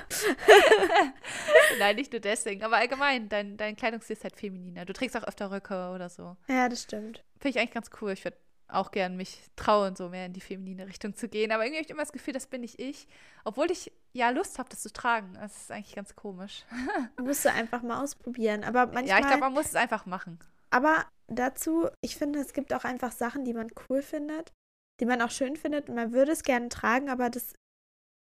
[1.79, 4.85] Nein, nicht nur deswegen, aber allgemein, dein, dein Kleidungsstil ist halt femininer.
[4.85, 6.35] Du trägst auch öfter Röcke oder so.
[6.47, 7.23] Ja, das stimmt.
[7.39, 8.11] Finde ich eigentlich ganz cool.
[8.11, 8.37] Ich würde
[8.67, 11.51] auch gern mich trauen, so mehr in die feminine Richtung zu gehen.
[11.51, 13.07] Aber irgendwie habe ich immer das Gefühl, das bin nicht ich.
[13.45, 15.37] Obwohl ich ja Lust habe, das zu tragen.
[15.39, 16.65] Das ist eigentlich ganz komisch.
[17.21, 18.63] Musst du einfach mal ausprobieren.
[18.63, 19.07] Aber manchmal.
[19.07, 20.39] Ja, ich glaube, man muss es einfach machen.
[20.69, 24.53] Aber dazu, ich finde, es gibt auch einfach Sachen, die man cool findet,
[24.99, 25.89] die man auch schön findet.
[25.89, 27.53] Und man würde es gerne tragen, aber das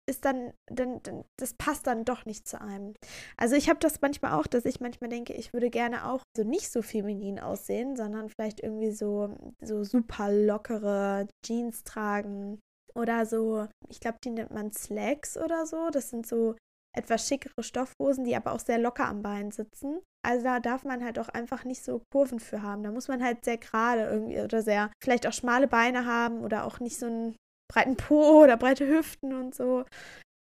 [0.08, 2.94] ist dann, dann, dann, das passt dann doch nicht zu einem.
[3.36, 6.44] Also ich habe das manchmal auch, dass ich manchmal denke, ich würde gerne auch so
[6.44, 12.60] nicht so feminin aussehen, sondern vielleicht irgendwie so, so super lockere Jeans tragen
[12.94, 15.90] oder so, ich glaube, die nennt man Slacks oder so.
[15.90, 16.56] Das sind so
[16.96, 20.00] etwas schickere Stoffhosen, die aber auch sehr locker am Bein sitzen.
[20.26, 22.82] Also da darf man halt auch einfach nicht so Kurven für haben.
[22.82, 26.64] Da muss man halt sehr gerade irgendwie oder sehr vielleicht auch schmale Beine haben oder
[26.64, 27.36] auch nicht so einen
[27.72, 29.84] breiten Po oder breite Hüften und so.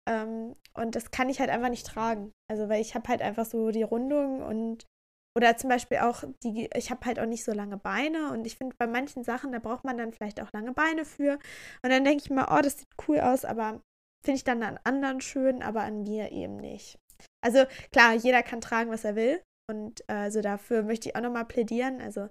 [0.09, 2.33] Ähm, und das kann ich halt einfach nicht tragen.
[2.51, 4.87] Also weil ich habe halt einfach so die Rundung und
[5.37, 8.57] oder zum Beispiel auch die, ich habe halt auch nicht so lange Beine und ich
[8.57, 11.35] finde bei manchen Sachen, da braucht man dann vielleicht auch lange Beine für.
[11.83, 13.83] Und dann denke ich mir, oh, das sieht cool aus, aber
[14.25, 16.97] finde ich dann an anderen schön, aber an mir eben nicht.
[17.45, 19.43] Also klar, jeder kann tragen, was er will.
[19.71, 22.01] Und äh, also dafür möchte ich auch nochmal plädieren.
[22.01, 22.29] Also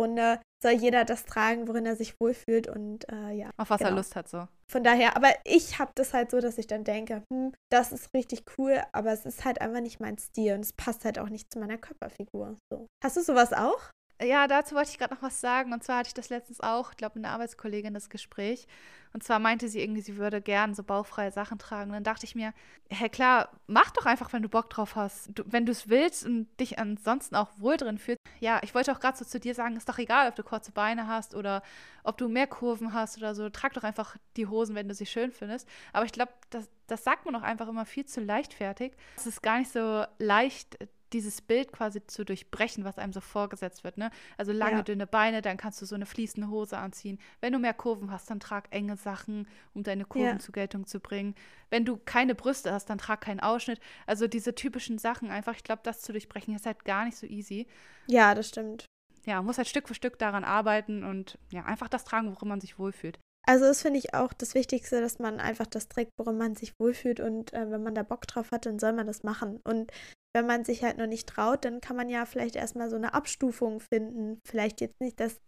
[0.00, 3.50] Runde soll jeder das tragen, worin er sich wohlfühlt und äh, ja.
[3.56, 3.90] Auf was genau.
[3.90, 4.48] er Lust hat, so.
[4.70, 8.08] Von daher, aber ich habe das halt so, dass ich dann denke, hm, das ist
[8.14, 11.28] richtig cool, aber es ist halt einfach nicht mein Stil und es passt halt auch
[11.28, 12.56] nicht zu meiner Körperfigur.
[12.72, 12.86] So.
[13.04, 13.90] Hast du sowas auch?
[14.22, 15.72] Ja, dazu wollte ich gerade noch was sagen.
[15.72, 18.66] Und zwar hatte ich das letztens auch, ich glaube, mit einer Arbeitskollegin das Gespräch.
[19.12, 21.90] Und zwar meinte sie irgendwie, sie würde gern so bauchfreie Sachen tragen.
[21.90, 22.52] Und dann dachte ich mir,
[22.88, 25.30] hey klar, mach doch einfach, wenn du Bock drauf hast.
[25.34, 28.20] Du, wenn du es willst und dich ansonsten auch wohl drin fühlst.
[28.40, 30.72] Ja, ich wollte auch gerade so zu dir sagen, ist doch egal, ob du kurze
[30.72, 31.62] Beine hast oder
[32.02, 33.48] ob du mehr Kurven hast oder so.
[33.50, 35.68] Trag doch einfach die Hosen, wenn du sie schön findest.
[35.92, 38.92] Aber ich glaube, das, das sagt man auch einfach immer viel zu leichtfertig.
[39.16, 40.76] Es ist gar nicht so leicht,
[41.14, 43.96] dieses Bild quasi zu durchbrechen, was einem so vorgesetzt wird.
[43.96, 44.10] Ne?
[44.36, 44.82] Also lange, ja.
[44.82, 47.18] dünne Beine, dann kannst du so eine fließende Hose anziehen.
[47.40, 50.38] Wenn du mehr Kurven hast, dann trag enge Sachen, um deine Kurven ja.
[50.38, 51.34] zur Geltung zu bringen.
[51.70, 53.80] Wenn du keine Brüste hast, dann trag keinen Ausschnitt.
[54.06, 57.26] Also diese typischen Sachen einfach, ich glaube, das zu durchbrechen ist halt gar nicht so
[57.26, 57.66] easy.
[58.06, 58.84] Ja, das stimmt.
[59.24, 62.60] Ja, muss halt Stück für Stück daran arbeiten und ja, einfach das tragen, worin man
[62.60, 63.18] sich wohlfühlt.
[63.46, 66.72] Also das finde ich auch das Wichtigste, dass man einfach das trägt, worin man sich
[66.78, 69.60] wohlfühlt und äh, wenn man da Bock drauf hat, dann soll man das machen.
[69.64, 69.92] Und
[70.34, 73.14] wenn man sich halt noch nicht traut, dann kann man ja vielleicht erstmal so eine
[73.14, 74.40] Abstufung finden.
[74.44, 75.40] Vielleicht jetzt nicht das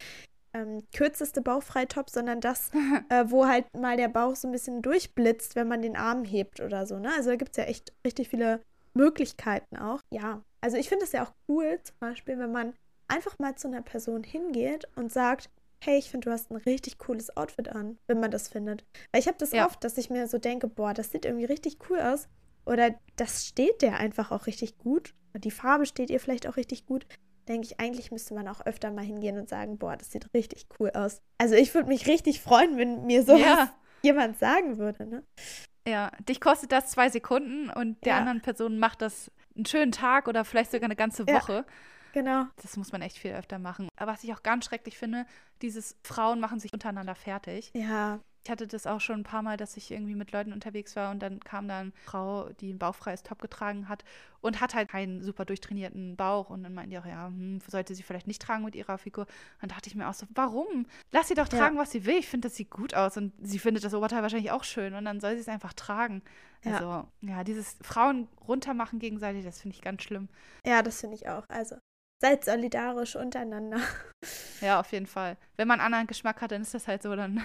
[0.53, 2.71] ähm, kürzeste Bauchfreitop, sondern das,
[3.09, 6.61] äh, wo halt mal der Bauch so ein bisschen durchblitzt, wenn man den Arm hebt
[6.61, 6.97] oder so.
[6.97, 7.11] Ne?
[7.15, 8.61] Also da gibt es ja echt richtig viele
[8.93, 9.99] Möglichkeiten auch.
[10.11, 12.73] Ja, also ich finde es ja auch cool, zum Beispiel, wenn man
[13.09, 15.49] einfach mal zu einer Person hingeht und sagt,
[15.83, 18.83] hey, ich finde, du hast ein richtig cooles Outfit an, wenn man das findet.
[19.11, 19.65] Weil ich habe das ja.
[19.65, 22.27] oft, dass ich mir so denke, boah, das sieht irgendwie richtig cool aus.
[22.67, 25.13] Oder das steht der einfach auch richtig gut.
[25.35, 27.07] Die Farbe steht ihr vielleicht auch richtig gut.
[27.47, 30.67] Denke ich, eigentlich müsste man auch öfter mal hingehen und sagen, boah, das sieht richtig
[30.79, 31.21] cool aus.
[31.37, 33.73] Also ich würde mich richtig freuen, wenn mir so ja.
[34.01, 35.23] jemand sagen würde, ne?
[35.87, 38.19] Ja, dich kostet das zwei Sekunden und der ja.
[38.19, 41.53] anderen Person macht das einen schönen Tag oder vielleicht sogar eine ganze Woche.
[41.53, 41.65] Ja.
[42.11, 42.45] Genau.
[42.61, 43.87] Das muss man echt viel öfter machen.
[43.95, 45.25] Aber was ich auch ganz schrecklich finde,
[45.61, 47.71] dieses Frauen machen sich untereinander fertig.
[47.73, 48.19] Ja.
[48.47, 51.11] Ich hatte das auch schon ein paar Mal, dass ich irgendwie mit Leuten unterwegs war
[51.11, 54.05] und dann kam da eine Frau, die ein bauchfreies Top getragen hat
[54.39, 56.49] und hat halt keinen super durchtrainierten Bauch.
[56.49, 59.27] Und dann meinten die auch, ja, hm, sollte sie vielleicht nicht tragen mit ihrer Figur.
[59.59, 60.85] Dann dachte ich mir auch so, warum?
[61.11, 61.81] Lass sie doch tragen, ja.
[61.81, 62.19] was sie will.
[62.19, 65.03] Ich finde, das sieht gut aus und sie findet das Oberteil wahrscheinlich auch schön und
[65.03, 66.21] dann soll sie es einfach tragen.
[66.63, 66.75] Ja.
[66.75, 70.29] Also, ja, dieses Frauen runtermachen gegenseitig, das finde ich ganz schlimm.
[70.65, 71.43] Ja, das finde ich auch.
[71.49, 71.75] Also,
[72.19, 73.79] seid solidarisch untereinander.
[74.59, 75.37] Ja, auf jeden Fall.
[75.55, 77.43] Wenn man einen anderen Geschmack hat, dann ist das halt so, dann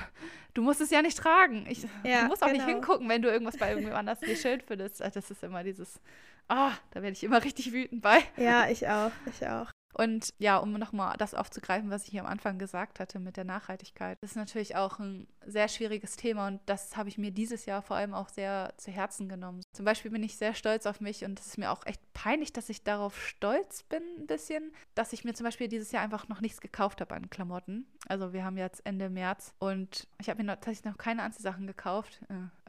[0.54, 1.66] du musst es ja nicht tragen.
[1.68, 2.64] Ich, ja, du musst auch genau.
[2.64, 5.02] nicht hingucken, wenn du irgendwas bei irgendjemand anders nicht schön findest.
[5.02, 6.00] Also das ist immer dieses,
[6.48, 8.20] ah, oh, da werde ich immer richtig wütend bei.
[8.38, 9.70] Ja, ich auch, ich auch.
[9.92, 13.44] Und ja, um nochmal das aufzugreifen, was ich hier am Anfang gesagt hatte mit der
[13.44, 17.66] Nachhaltigkeit, das ist natürlich auch ein sehr schwieriges Thema und das habe ich mir dieses
[17.66, 19.62] Jahr vor allem auch sehr zu Herzen genommen.
[19.72, 22.52] Zum Beispiel bin ich sehr stolz auf mich und es ist mir auch echt peinlich,
[22.52, 26.28] dass ich darauf stolz bin, ein bisschen, dass ich mir zum Beispiel dieses Jahr einfach
[26.28, 27.86] noch nichts gekauft habe an Klamotten.
[28.08, 32.20] Also wir haben jetzt Ende März und ich habe mir tatsächlich noch keine Anziehsachen gekauft.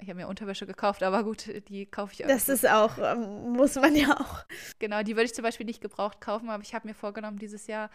[0.04, 2.36] Ich habe mir Unterwäsche gekauft, aber gut, die kaufe ich irgendwie.
[2.36, 4.46] Das ist auch, ähm, muss man ja auch.
[4.80, 7.68] Genau, die würde ich zum Beispiel nicht gebraucht kaufen, aber ich habe mir vorgenommen, dieses
[7.68, 7.90] Jahr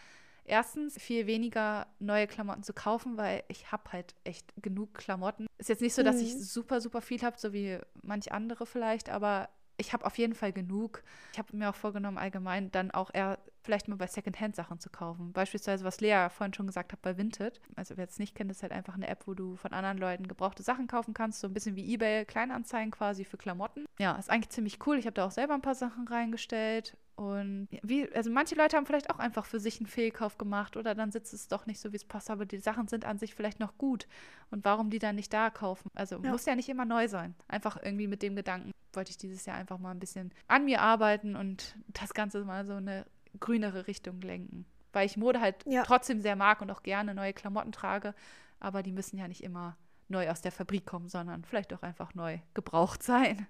[0.44, 5.46] erstens viel weniger neue Klamotten zu kaufen, weil ich habe halt echt genug Klamotten.
[5.58, 6.22] Ist jetzt nicht so, dass mhm.
[6.22, 10.34] ich super, super viel habe, so wie manch andere vielleicht, aber ich habe auf jeden
[10.34, 11.02] Fall genug.
[11.32, 13.38] Ich habe mir auch vorgenommen, allgemein dann auch eher
[13.68, 15.34] vielleicht mal bei Secondhand-Sachen zu kaufen.
[15.34, 17.60] Beispielsweise, was Lea vorhin schon gesagt hat, bei Vinted.
[17.76, 20.26] Also wer es nicht kennt, ist halt einfach eine App, wo du von anderen Leuten
[20.26, 21.40] gebrauchte Sachen kaufen kannst.
[21.40, 23.84] So ein bisschen wie Ebay, Kleinanzeigen quasi für Klamotten.
[23.98, 24.96] Ja, ist eigentlich ziemlich cool.
[24.98, 26.96] Ich habe da auch selber ein paar Sachen reingestellt.
[27.14, 30.94] Und wie, also manche Leute haben vielleicht auch einfach für sich einen Fehlkauf gemacht oder
[30.94, 33.34] dann sitzt es doch nicht so, wie es passt, aber die Sachen sind an sich
[33.34, 34.06] vielleicht noch gut.
[34.50, 35.90] Und warum die dann nicht da kaufen?
[35.94, 36.30] Also ja.
[36.30, 37.34] muss ja nicht immer neu sein.
[37.48, 40.80] Einfach irgendwie mit dem Gedanken wollte ich dieses Jahr einfach mal ein bisschen an mir
[40.80, 43.04] arbeiten und das Ganze mal so eine
[43.40, 44.66] grünere Richtung lenken.
[44.92, 45.82] Weil ich Mode halt ja.
[45.82, 48.14] trotzdem sehr mag und auch gerne neue Klamotten trage,
[48.60, 49.76] aber die müssen ja nicht immer
[50.08, 53.46] neu aus der Fabrik kommen, sondern vielleicht auch einfach neu gebraucht sein.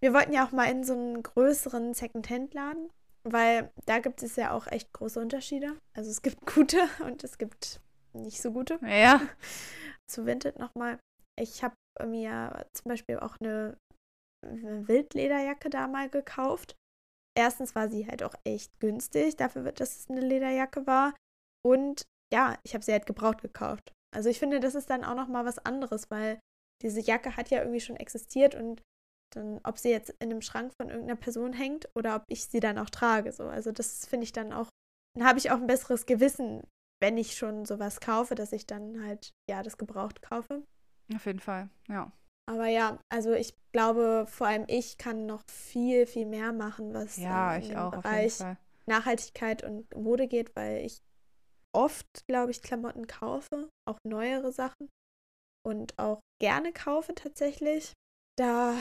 [0.00, 2.90] Wir wollten ja auch mal in so einen größeren Second-Hand-Laden,
[3.22, 5.76] weil da gibt es ja auch echt große Unterschiede.
[5.94, 7.80] Also es gibt gute und es gibt
[8.12, 8.78] nicht so gute.
[8.82, 9.20] Ja.
[10.10, 10.98] Zu Vinted nochmal.
[11.38, 11.74] Ich habe
[12.04, 13.76] mir zum Beispiel auch eine
[14.42, 16.74] Wildlederjacke da mal gekauft
[17.36, 21.14] erstens war sie halt auch echt günstig, dafür, dass es eine Lederjacke war.
[21.64, 23.92] Und ja, ich habe sie halt gebraucht gekauft.
[24.14, 26.40] Also ich finde, das ist dann auch noch mal was anderes, weil
[26.82, 28.82] diese Jacke hat ja irgendwie schon existiert und
[29.34, 32.60] dann, ob sie jetzt in einem Schrank von irgendeiner Person hängt oder ob ich sie
[32.60, 33.32] dann auch trage.
[33.32, 33.44] So.
[33.44, 34.68] Also das finde ich dann auch,
[35.16, 36.66] dann habe ich auch ein besseres Gewissen,
[37.00, 40.64] wenn ich schon sowas kaufe, dass ich dann halt, ja, das gebraucht kaufe.
[41.14, 42.12] Auf jeden Fall, ja.
[42.48, 47.16] Aber ja, also ich glaube, vor allem ich kann noch viel, viel mehr machen, was
[47.16, 48.38] ja, ähm, ich im auch Bereich.
[48.86, 51.00] Nachhaltigkeit und Mode geht, weil ich
[51.72, 54.88] oft, glaube ich, Klamotten kaufe, auch neuere Sachen
[55.64, 57.92] und auch gerne kaufe tatsächlich.
[58.36, 58.74] Da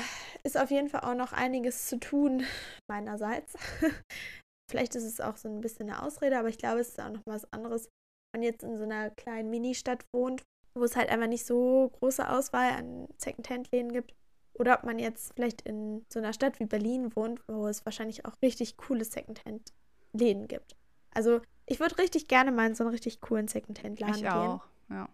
[0.44, 2.44] ist auf jeden Fall auch noch einiges zu tun
[2.90, 3.56] meinerseits.
[4.72, 7.10] Vielleicht ist es auch so ein bisschen eine Ausrede, aber ich glaube, es ist auch
[7.10, 7.86] noch was anderes,
[8.32, 10.44] wenn man jetzt in so einer kleinen Ministadt wohnt,
[10.80, 14.14] wo es halt einfach nicht so große Auswahl an Secondhand-Läden gibt.
[14.54, 18.26] Oder ob man jetzt vielleicht in so einer Stadt wie Berlin wohnt, wo es wahrscheinlich
[18.26, 20.76] auch richtig coole Secondhand-Läden gibt.
[21.12, 24.32] Also ich würde richtig gerne mal in so einen richtig coolen Secondhand-Laden Ich gehen.
[24.32, 25.08] auch, ja.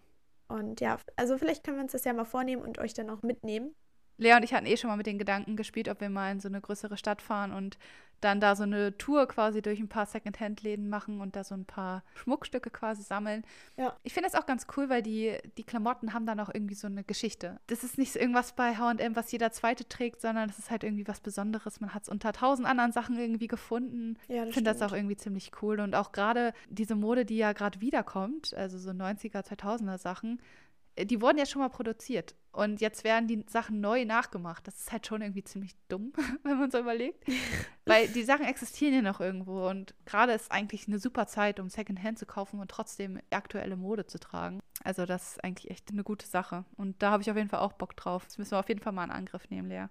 [0.48, 3.22] Und ja, also vielleicht können wir uns das ja mal vornehmen und euch dann auch
[3.22, 3.74] mitnehmen.
[4.18, 6.40] Lea und ich hatten eh schon mal mit den Gedanken gespielt, ob wir mal in
[6.40, 7.78] so eine größere Stadt fahren und
[8.20, 11.64] dann da so eine Tour quasi durch ein paar Secondhand-Läden machen und da so ein
[11.64, 13.44] paar Schmuckstücke quasi sammeln.
[13.76, 13.94] Ja.
[14.02, 16.86] Ich finde das auch ganz cool, weil die, die Klamotten haben dann auch irgendwie so
[16.86, 17.58] eine Geschichte.
[17.66, 20.84] Das ist nicht so irgendwas bei H&M, was jeder Zweite trägt, sondern das ist halt
[20.84, 21.80] irgendwie was Besonderes.
[21.80, 24.18] Man hat es unter tausend anderen Sachen irgendwie gefunden.
[24.28, 25.80] Ja, Ich finde das auch irgendwie ziemlich cool.
[25.80, 30.40] Und auch gerade diese Mode, die ja gerade wiederkommt, also so 90er, 2000er Sachen,
[31.04, 32.34] die wurden ja schon mal produziert.
[32.52, 34.66] Und jetzt werden die Sachen neu nachgemacht.
[34.66, 37.22] Das ist halt schon irgendwie ziemlich dumm, wenn man so überlegt.
[37.84, 39.68] Weil die Sachen existieren ja noch irgendwo.
[39.68, 44.06] Und gerade ist eigentlich eine super Zeit, um Secondhand zu kaufen und trotzdem aktuelle Mode
[44.06, 44.60] zu tragen.
[44.82, 46.64] Also das ist eigentlich echt eine gute Sache.
[46.76, 48.24] Und da habe ich auf jeden Fall auch Bock drauf.
[48.24, 49.86] Das müssen wir auf jeden Fall mal in Angriff nehmen, Lea.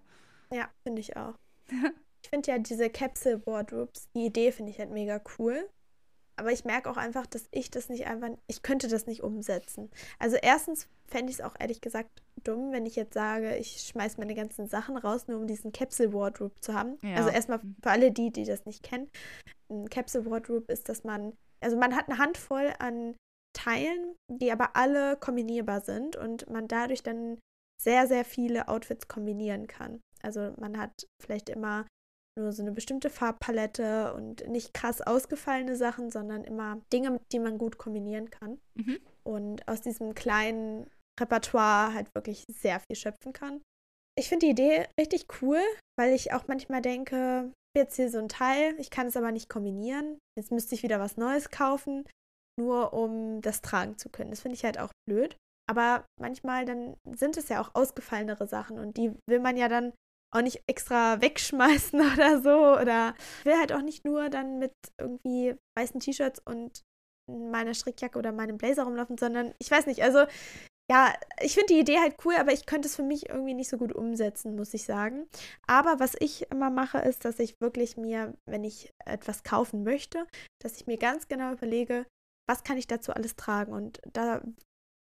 [0.52, 1.36] Ja, finde ich auch.
[2.24, 5.70] ich finde ja diese Capsule Wardrobes, die Idee finde ich halt mega cool.
[6.38, 9.90] Aber ich merke auch einfach, dass ich das nicht einfach, ich könnte das nicht umsetzen.
[10.20, 14.20] Also erstens fände ich es auch ehrlich gesagt dumm, wenn ich jetzt sage, ich schmeiße
[14.20, 16.98] meine ganzen Sachen raus, nur um diesen Capsule Wardrobe zu haben.
[17.02, 17.16] Ja.
[17.16, 19.10] Also erstmal für alle die, die das nicht kennen.
[19.70, 23.16] Ein Capsule Wardrobe ist, dass man, also man hat eine Handvoll an
[23.54, 27.40] Teilen, die aber alle kombinierbar sind und man dadurch dann
[27.82, 30.02] sehr, sehr viele Outfits kombinieren kann.
[30.22, 31.86] Also man hat vielleicht immer
[32.38, 37.58] nur so eine bestimmte Farbpalette und nicht krass ausgefallene Sachen, sondern immer Dinge, die man
[37.58, 38.60] gut kombinieren kann.
[38.76, 39.00] Mhm.
[39.24, 43.62] Und aus diesem kleinen Repertoire halt wirklich sehr viel schöpfen kann.
[44.18, 45.60] Ich finde die Idee richtig cool,
[45.98, 49.50] weil ich auch manchmal denke, jetzt hier so ein Teil, ich kann es aber nicht
[49.50, 50.18] kombinieren.
[50.38, 52.08] Jetzt müsste ich wieder was Neues kaufen,
[52.60, 54.30] nur um das tragen zu können.
[54.30, 55.38] Das finde ich halt auch blöd.
[55.68, 59.94] Aber manchmal dann sind es ja auch ausgefallenere Sachen und die will man ja dann
[60.36, 62.80] auch nicht extra wegschmeißen oder so.
[62.80, 66.84] Oder will halt auch nicht nur dann mit irgendwie weißen T-Shirts und
[67.30, 70.26] meiner Strickjacke oder meinem Blazer rumlaufen, sondern ich weiß nicht, also
[70.92, 73.70] ja, ich finde die Idee halt cool, aber ich könnte es für mich irgendwie nicht
[73.70, 75.28] so gut umsetzen, muss ich sagen.
[75.66, 80.28] Aber was ich immer mache, ist, dass ich wirklich mir, wenn ich etwas kaufen möchte,
[80.62, 82.06] dass ich mir ganz genau überlege,
[82.48, 83.74] was kann ich dazu alles tragen.
[83.74, 84.44] Und da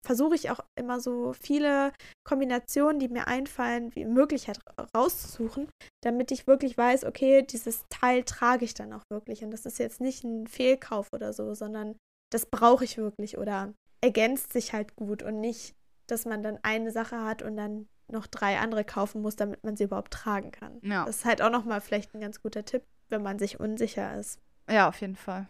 [0.05, 1.93] versuche ich auch immer so viele
[2.25, 4.61] Kombinationen, die mir einfallen, wie möglich halt
[4.95, 5.69] rauszusuchen,
[6.03, 9.43] damit ich wirklich weiß, okay, dieses Teil trage ich dann auch wirklich.
[9.43, 11.97] Und das ist jetzt nicht ein Fehlkauf oder so, sondern
[12.31, 15.75] das brauche ich wirklich oder ergänzt sich halt gut und nicht,
[16.07, 19.77] dass man dann eine Sache hat und dann noch drei andere kaufen muss, damit man
[19.77, 20.79] sie überhaupt tragen kann.
[20.83, 21.07] Ja.
[21.07, 24.39] Das ist halt auch nochmal vielleicht ein ganz guter Tipp, wenn man sich unsicher ist.
[24.69, 25.47] Ja, auf jeden Fall.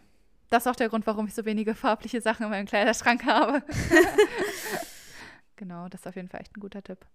[0.55, 3.61] Das ist auch der Grund, warum ich so wenige farbliche Sachen in meinem Kleiderschrank habe.
[5.57, 7.05] genau, das ist auf jeden Fall echt ein guter Tipp.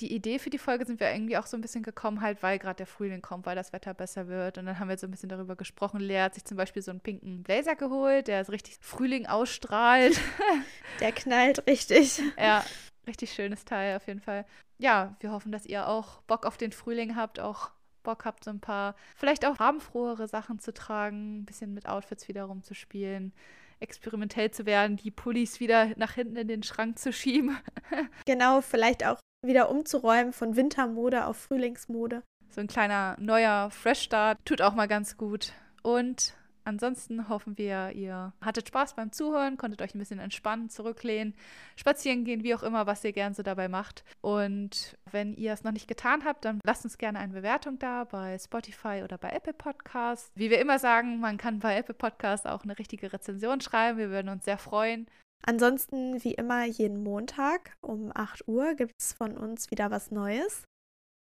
[0.00, 2.58] Die Idee für die Folge sind wir irgendwie auch so ein bisschen gekommen, halt, weil
[2.58, 4.58] gerade der Frühling kommt, weil das Wetter besser wird.
[4.58, 6.00] Und dann haben wir so ein bisschen darüber gesprochen.
[6.00, 10.20] Lea hat sich zum Beispiel so einen pinken Blazer geholt, der so richtig Frühling ausstrahlt.
[10.98, 12.20] Der knallt richtig.
[12.36, 12.64] ja,
[13.06, 14.44] richtig schönes Teil auf jeden Fall.
[14.78, 17.70] Ja, wir hoffen, dass ihr auch Bock auf den Frühling habt, auch
[18.02, 22.28] Bock habt, so ein paar, vielleicht auch farbenfrohere Sachen zu tragen, ein bisschen mit Outfits
[22.28, 23.32] wieder rumzuspielen,
[23.80, 27.58] experimentell zu werden, die Pullis wieder nach hinten in den Schrank zu schieben.
[28.24, 32.22] Genau, vielleicht auch wieder umzuräumen von Wintermode auf Frühlingsmode.
[32.48, 35.52] So ein kleiner neuer Fresh-Start tut auch mal ganz gut.
[35.82, 36.34] Und
[36.64, 41.34] ansonsten hoffen wir, ihr hattet Spaß beim Zuhören, konntet euch ein bisschen entspannen, zurücklehnen,
[41.76, 44.04] spazieren gehen, wie auch immer, was ihr gern so dabei macht.
[44.20, 48.04] Und wenn ihr es noch nicht getan habt, dann lasst uns gerne eine Bewertung da
[48.04, 50.30] bei Spotify oder bei Apple Podcasts.
[50.34, 53.98] Wie wir immer sagen, man kann bei Apple Podcasts auch eine richtige Rezension schreiben.
[53.98, 55.06] Wir würden uns sehr freuen.
[55.44, 60.62] Ansonsten, wie immer, jeden Montag um 8 Uhr gibt es von uns wieder was Neues.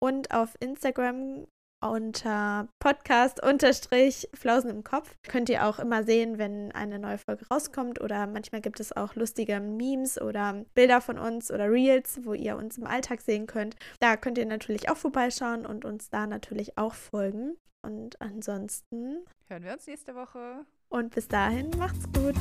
[0.01, 1.47] Und auf Instagram
[1.81, 7.47] unter Podcast unterstrich Flausen im Kopf könnt ihr auch immer sehen, wenn eine neue Folge
[7.49, 8.01] rauskommt.
[8.01, 12.57] Oder manchmal gibt es auch lustige Memes oder Bilder von uns oder Reels, wo ihr
[12.57, 13.77] uns im Alltag sehen könnt.
[14.01, 17.57] Da könnt ihr natürlich auch vorbeischauen und uns da natürlich auch folgen.
[17.83, 20.65] Und ansonsten Hören wir uns nächste Woche.
[20.89, 22.35] und bis dahin macht's gut.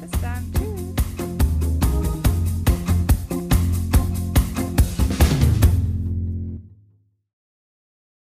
[0.00, 0.52] Bis dann.
[0.52, 1.01] Tschüss.